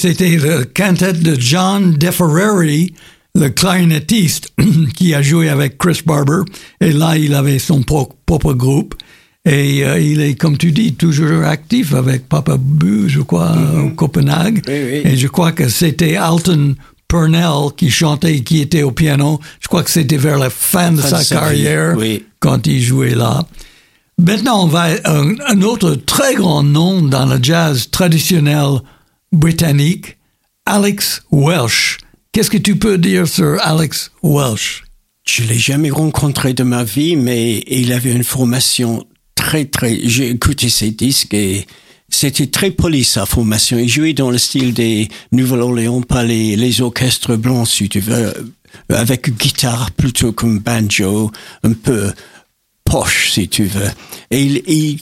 C'était 0.00 0.36
le 0.36 0.64
quintet 0.64 1.12
de 1.12 1.36
John 1.38 1.92
DeFerrari, 1.94 2.94
le 3.34 3.48
clarinettiste 3.50 4.52
qui 4.96 5.14
a 5.14 5.22
joué 5.22 5.48
avec 5.48 5.76
Chris 5.78 6.00
Barber. 6.06 6.42
Et 6.80 6.92
là, 6.92 7.16
il 7.16 7.34
avait 7.34 7.58
son 7.58 7.82
pro- 7.82 8.10
propre 8.26 8.54
groupe. 8.54 8.94
Et 9.44 9.84
euh, 9.84 9.98
il 9.98 10.20
est, 10.20 10.34
comme 10.34 10.58
tu 10.58 10.70
dis, 10.72 10.92
toujours 10.94 11.44
actif 11.44 11.94
avec 11.94 12.28
Papa 12.28 12.56
Bu, 12.58 13.08
je 13.08 13.20
crois, 13.20 13.56
au 13.84 13.90
Copenhague. 13.90 14.62
Oui, 14.68 14.74
oui. 14.74 15.00
Et 15.04 15.16
je 15.16 15.28
crois 15.28 15.52
que 15.52 15.68
c'était 15.68 16.16
Alton 16.16 16.74
Purnell 17.08 17.72
qui 17.76 17.90
chantait 17.90 18.36
et 18.36 18.42
qui 18.42 18.60
était 18.60 18.82
au 18.82 18.90
piano. 18.92 19.40
Je 19.60 19.68
crois 19.68 19.82
que 19.82 19.90
c'était 19.90 20.18
vers 20.18 20.38
la 20.38 20.50
fin 20.50 20.92
de 20.92 21.00
Fin 21.00 21.08
sa 21.08 21.22
de 21.22 21.28
carrière 21.40 21.94
oui. 21.98 22.24
quand 22.38 22.66
il 22.66 22.80
jouait 22.82 23.14
là. 23.14 23.44
Maintenant, 24.18 24.64
on 24.64 24.66
va 24.66 24.88
un, 25.06 25.34
un 25.46 25.62
autre 25.62 25.94
très 25.94 26.34
grand 26.34 26.62
nom 26.62 27.00
dans 27.00 27.24
le 27.26 27.38
jazz 27.42 27.88
traditionnel 27.90 28.80
britannique, 29.32 30.18
Alex 30.66 31.22
Welsh. 31.30 31.98
Qu'est-ce 32.32 32.50
que 32.50 32.58
tu 32.58 32.76
peux 32.76 32.98
dire 32.98 33.26
sur 33.26 33.58
Alex 33.60 34.10
Welsh? 34.22 34.84
Je 35.26 35.42
l'ai 35.44 35.58
jamais 35.58 35.90
rencontré 35.90 36.54
de 36.54 36.62
ma 36.62 36.84
vie, 36.84 37.16
mais 37.16 37.62
il 37.66 37.92
avait 37.92 38.12
une 38.12 38.24
formation 38.24 39.06
très, 39.34 39.64
très, 39.64 40.00
j'ai 40.04 40.30
écouté 40.30 40.68
ses 40.68 40.90
disques 40.90 41.34
et 41.34 41.66
c'était 42.08 42.48
très 42.48 42.70
poli 42.70 43.04
sa 43.04 43.26
formation. 43.26 43.78
Il 43.78 43.88
jouait 43.88 44.12
dans 44.12 44.30
le 44.30 44.38
style 44.38 44.74
des 44.74 45.08
Nouvelle-Orléans, 45.32 46.02
pas 46.02 46.24
les, 46.24 46.80
orchestres 46.80 47.36
blancs, 47.36 47.68
si 47.68 47.88
tu 47.88 48.00
veux, 48.00 48.32
avec 48.88 49.36
guitare 49.36 49.92
plutôt 49.92 50.32
comme 50.32 50.58
banjo, 50.58 51.30
un 51.62 51.72
peu 51.72 52.12
poche, 52.84 53.30
si 53.32 53.48
tu 53.48 53.64
veux. 53.64 53.90
Et 54.30 54.42
il 54.66 55.00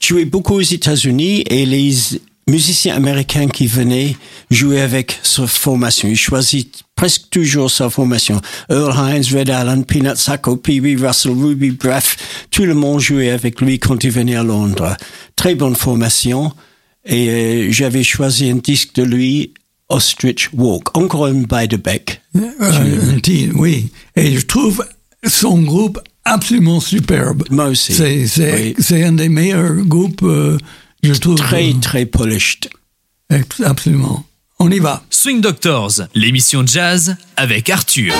jouait 0.00 0.24
beaucoup 0.24 0.54
aux 0.54 0.60
États-Unis 0.60 1.44
et 1.48 1.66
les 1.66 2.20
musiciens 2.46 2.94
américains 2.96 3.48
qui 3.48 3.66
venaient 3.66 4.16
jouer 4.50 4.80
avec 4.80 5.18
sa 5.22 5.46
formation. 5.46 6.08
Il 6.08 6.16
choisit 6.16 6.82
presque 6.94 7.30
toujours 7.30 7.70
sa 7.70 7.88
formation. 7.90 8.40
Earl 8.70 8.92
Hines, 8.96 9.24
Red 9.38 9.50
Allen, 9.50 9.84
Peanut 9.84 10.16
Sacco, 10.16 10.56
Pee 10.56 10.80
Wee 10.80 10.96
Russell, 10.96 11.32
Ruby 11.32 11.70
Braff, 11.72 12.16
tout 12.50 12.64
le 12.64 12.74
monde 12.74 13.00
jouait 13.00 13.30
avec 13.30 13.60
lui 13.60 13.78
quand 13.78 14.02
il 14.04 14.10
venait 14.10 14.36
à 14.36 14.42
Londres. 14.42 14.96
Très 15.36 15.54
bonne 15.54 15.74
formation. 15.76 16.52
Et 17.06 17.28
euh, 17.28 17.66
j'avais 17.70 18.02
choisi 18.04 18.48
un 18.50 18.56
disque 18.56 18.94
de 18.94 19.02
lui, 19.02 19.52
Ostrich 19.90 20.48
Walk, 20.54 20.96
encore 20.96 21.26
un 21.26 21.42
Beiderbecke. 21.42 22.20
Euh, 22.36 22.50
un 22.60 23.18
petit- 23.18 23.50
Oui. 23.54 23.90
Et 24.16 24.36
je 24.36 24.46
trouve 24.46 24.84
son 25.26 25.60
groupe 25.62 25.98
absolument 26.24 26.80
superbe. 26.80 27.44
Moi 27.50 27.66
aussi. 27.66 27.92
C'est 27.94 28.74
Oui. 28.90 29.02
un 29.02 29.12
des 29.12 29.28
meilleurs 29.28 29.74
groupes, 29.84 30.22
euh, 30.22 30.56
je 31.12 31.20
trouve. 31.20 31.36
Très, 31.36 31.72
très 31.80 32.06
polished. 32.06 32.70
Absolument. 33.64 34.24
On 34.58 34.70
y 34.70 34.78
va. 34.78 35.02
Swing 35.10 35.40
Doctors, 35.40 36.02
l'émission 36.14 36.62
de 36.62 36.68
jazz 36.68 37.16
avec 37.36 37.68
Arthur. 37.68 38.14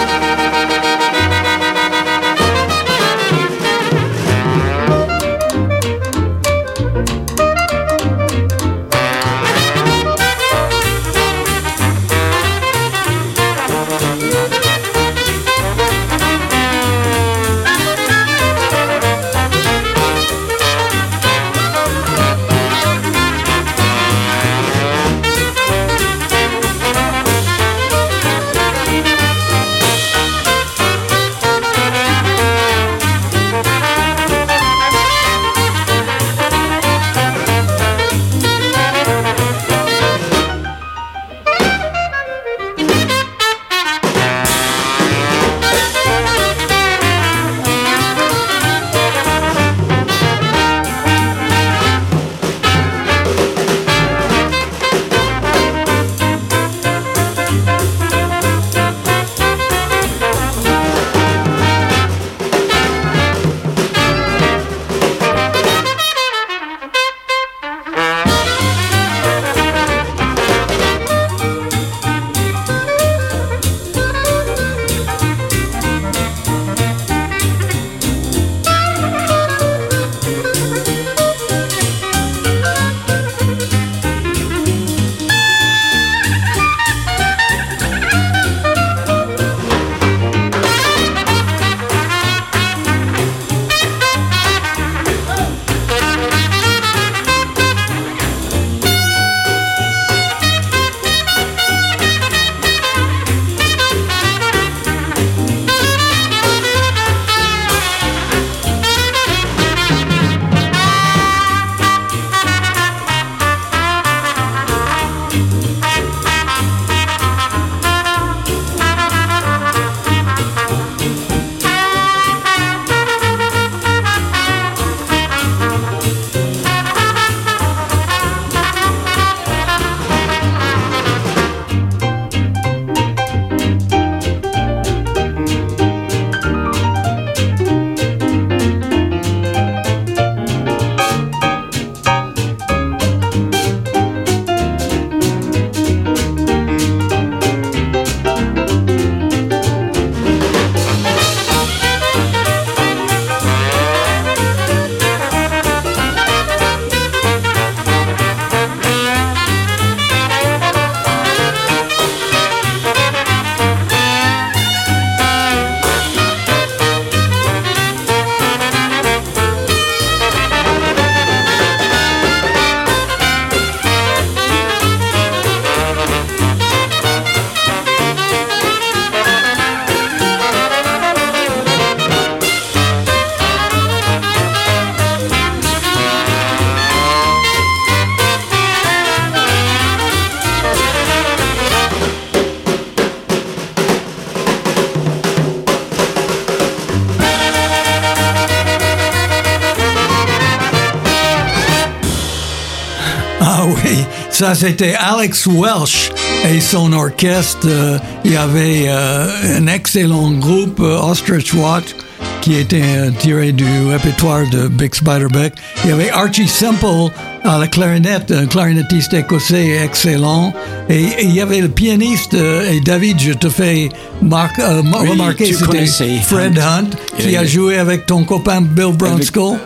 Ça 204.54 204.68
c'était 204.68 204.94
Alex 204.94 205.46
Welsh 205.46 206.10
et 206.48 206.60
son 206.60 206.92
orchestre. 206.92 207.66
Euh, 207.66 207.98
il 208.24 208.32
y 208.32 208.36
avait 208.36 208.84
euh, 208.86 209.58
un 209.58 209.66
excellent 209.66 210.30
groupe, 210.32 210.80
euh, 210.80 210.98
Ostrich 211.00 211.52
Watch, 211.54 211.94
qui 212.40 212.54
était 212.56 213.10
tiré 213.18 213.52
du 213.52 213.66
répertoire 213.88 214.48
de 214.50 214.68
Bix 214.68 215.02
Beiderbecke. 215.02 215.54
Il 215.84 215.90
y 215.90 215.92
avait 215.92 216.10
Archie 216.10 216.46
Semple 216.46 217.10
à 217.42 217.58
la 217.58 217.68
clarinette, 217.68 218.30
un 218.30 218.46
clarinettiste 218.46 219.14
écossais 219.14 219.82
excellent. 219.82 220.52
Et, 220.88 221.02
et 221.04 221.24
il 221.24 221.34
y 221.34 221.40
avait 221.40 221.60
le 221.60 221.68
pianiste, 221.68 222.34
euh, 222.34 222.70
et 222.70 222.80
David, 222.80 223.20
je 223.20 223.32
te 223.32 223.48
fais 223.48 223.88
euh, 224.22 224.82
Oui, 224.82 225.08
remarquer, 225.08 225.52
c'était 225.52 225.86
Fred 226.22 226.58
Hunt, 226.58 226.90
qui 227.18 227.36
a 227.36 227.44
joué 227.44 227.78
avec 227.78 228.06
ton 228.06 228.24
copain 228.24 228.60
Bill 228.60 228.92
Bronskull. 228.96 229.58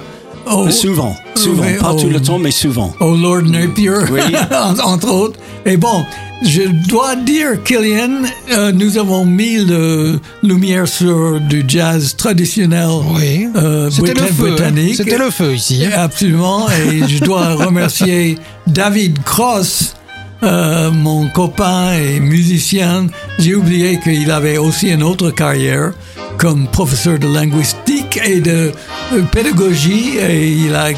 Oh, 0.51 0.71
Souvent, 0.71 1.15
souvent, 1.43 1.65
pas 1.81 1.93
oh. 1.95 2.01
tout 2.01 2.09
le 2.09 2.21
temps, 2.21 2.39
mais 2.39 2.51
souvent. 2.51 2.93
au 3.01 3.15
Lord 3.17 3.43
Napier, 3.43 3.91
Oui. 4.11 4.21
en- 4.53 4.79
entre 4.93 5.11
autres. 5.13 5.39
Et 5.67 5.77
bon, 5.77 6.05
je 6.45 6.63
dois 6.89 7.17
dire, 7.17 7.63
Killian, 7.65 8.23
euh, 8.53 8.73
nous 8.73 8.97
avons 8.99 9.25
mis 9.25 9.57
le 9.65 10.19
lumière 10.43 10.87
sur 10.87 11.41
du 11.41 11.65
jazz 11.67 12.15
traditionnel 12.17 12.89
Oui. 13.15 13.49
euh, 13.57 13.91
C'était 13.91 14.09
le 14.09 14.15
britann- 14.15 14.27
feu. 14.35 14.47
hein. 14.47 14.51
britannique. 14.55 14.95
C'était 14.97 15.19
le 15.19 15.31
feu 15.31 15.55
ici. 15.55 15.85
hein. 15.85 15.91
Absolument. 15.97 16.67
Et 16.71 17.07
je 17.09 17.25
dois 17.25 17.55
remercier 17.67 18.39
David 18.67 19.23
Cross, 19.25 19.95
euh, 20.45 20.91
mon 20.93 21.29
copain 21.29 21.93
et 21.95 22.21
musicien. 22.21 23.07
J'ai 23.41 23.55
oublié 23.57 23.99
qu'il 24.03 24.31
avait 24.31 24.59
aussi 24.59 24.91
une 24.91 25.03
autre 25.03 25.31
carrière 25.31 25.93
comme 26.37 26.69
professeur 26.69 27.19
de 27.19 27.27
linguistique 27.27 28.21
et 28.25 28.41
de 28.41 28.71
euh, 29.13 29.23
pédagogie. 29.33 30.19
Et 30.19 30.53
il 30.53 30.75
a 30.77 30.91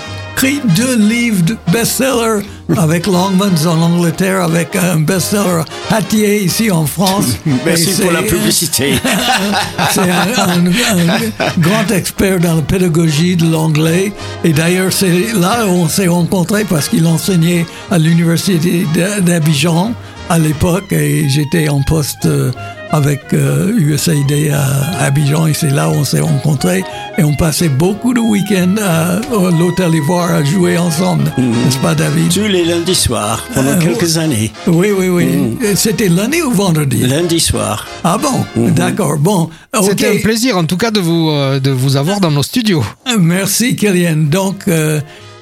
écrit 0.43 0.61
deux 0.75 0.97
livres 0.97 1.43
de 1.45 1.57
best-sellers 1.71 2.47
avec 2.79 3.07
Longmans 3.07 3.67
en 3.67 3.81
Angleterre, 3.83 4.43
avec 4.43 4.75
un 4.77 5.01
best-seller 5.01 5.63
Hattier 5.91 6.43
ici 6.45 6.71
en 6.71 6.87
France. 6.87 7.37
Merci 7.67 7.93
pour 8.01 8.11
la 8.13 8.23
publicité. 8.23 8.95
c'est 9.91 10.01
un, 10.01 10.05
un- 10.39 10.67
un 10.67 11.61
grand 11.61 11.91
expert 11.95 12.39
dans 12.41 12.57
la 12.57 12.63
pédagogie 12.63 13.37
de 13.37 13.51
l'anglais. 13.51 14.13
Et 14.45 14.53
d'ailleurs, 14.53 14.93
c'est 14.93 15.33
là 15.35 15.67
où 15.67 15.71
on 15.71 15.89
s'est 15.89 16.09
rencontrés 16.09 16.65
parce 16.65 16.89
qu'il 16.89 17.07
enseignait 17.07 17.67
à 17.91 17.99
l'université 17.99 18.87
d'A- 18.95 19.21
d'Abidjan 19.21 19.93
à 20.31 20.39
l'époque 20.39 20.93
et 20.93 21.29
j'étais 21.29 21.69
en 21.69 21.83
poste 21.83 22.25
euh, 22.27 22.53
avec 22.91 23.21
euh, 23.35 23.73
USAID 23.77 24.53
à 24.53 25.05
Abidjan 25.05 25.49
et 25.49 25.55
c'est 25.55 25.71
là 25.71 25.89
où 25.91 25.93
on 25.95 26.05
s'est 26.05 26.21
rencontrés 26.21 26.85
et 27.19 27.25
on 27.25 27.35
passait 27.35 27.69
beaucoup 27.69 28.15
de 28.15 28.21
week-ends 28.21 28.77
à, 28.81 29.17
à 29.17 29.51
l'hôtel 29.59 29.93
Ivoire 29.95 30.31
à 30.33 30.45
jouer 30.45 30.79
ensemble, 30.79 31.25
n'est-ce 31.37 31.79
pas 31.79 31.97
David? 31.97 32.33
Tous 32.33 32.47
les 32.47 32.65
lundis 32.65 32.95
soirs, 32.95 33.45
pendant 33.55 33.71
Euh, 33.73 33.81
quelques 33.81 34.19
années. 34.19 34.53
Oui, 34.69 34.89
oui, 34.97 35.09
oui. 35.09 35.59
C'était 35.75 36.09
lundi 36.09 36.41
ou 36.43 36.53
vendredi? 36.53 36.99
Lundi 36.99 37.41
soir. 37.41 37.87
Ah 38.05 38.17
bon, 38.17 38.69
d'accord. 38.71 39.19
Bon. 39.19 39.51
C'était 39.83 40.17
un 40.17 40.23
plaisir 40.23 40.57
en 40.57 40.65
tout 40.65 40.77
cas 40.77 40.93
de 40.93 41.01
vous, 41.01 41.29
euh, 41.31 41.59
de 41.59 41.71
vous 41.73 41.97
avoir 41.97 42.21
dans 42.21 42.31
nos 42.31 42.45
studios. 42.45 42.85
Merci, 43.19 43.75
Kylian. 43.75 44.17
Donc, 44.31 44.69
euh, 44.69 45.01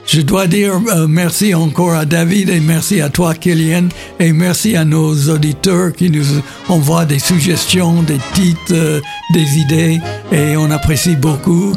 je 0.09 0.23
dois 0.23 0.47
dire 0.47 0.81
euh, 0.89 1.07
merci 1.07 1.55
encore 1.55 1.93
à 1.95 2.05
David 2.07 2.49
et 2.49 2.61
merci 2.61 3.01
à 3.01 3.11
toi, 3.11 3.35
Kylian, 3.35 3.89
et 4.19 4.33
merci 4.33 4.75
à 4.75 4.85
nos 4.85 5.15
auditeurs 5.29 5.93
qui 5.93 6.11
nous 6.11 6.25
envoient 6.69 7.05
des 7.05 7.19
suggestions, 7.19 8.03
des 8.03 8.19
titres, 8.33 8.73
euh, 8.73 9.01
des 9.35 9.59
idées, 9.59 10.01
et 10.33 10.57
on 10.57 10.71
apprécie 10.71 11.17
beaucoup. 11.17 11.75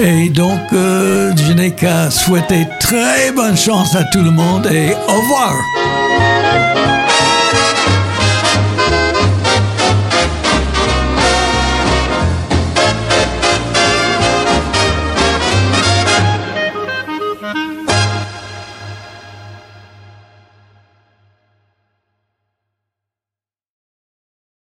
Et 0.00 0.30
donc, 0.30 0.60
euh, 0.72 1.32
je 1.36 1.52
n'ai 1.52 1.72
qu'à 1.72 2.10
souhaiter 2.10 2.66
très 2.80 3.30
bonne 3.32 3.56
chance 3.56 3.94
à 3.94 4.04
tout 4.04 4.22
le 4.22 4.30
monde 4.30 4.66
et 4.66 4.92
au 5.08 5.20
revoir. 5.20 6.03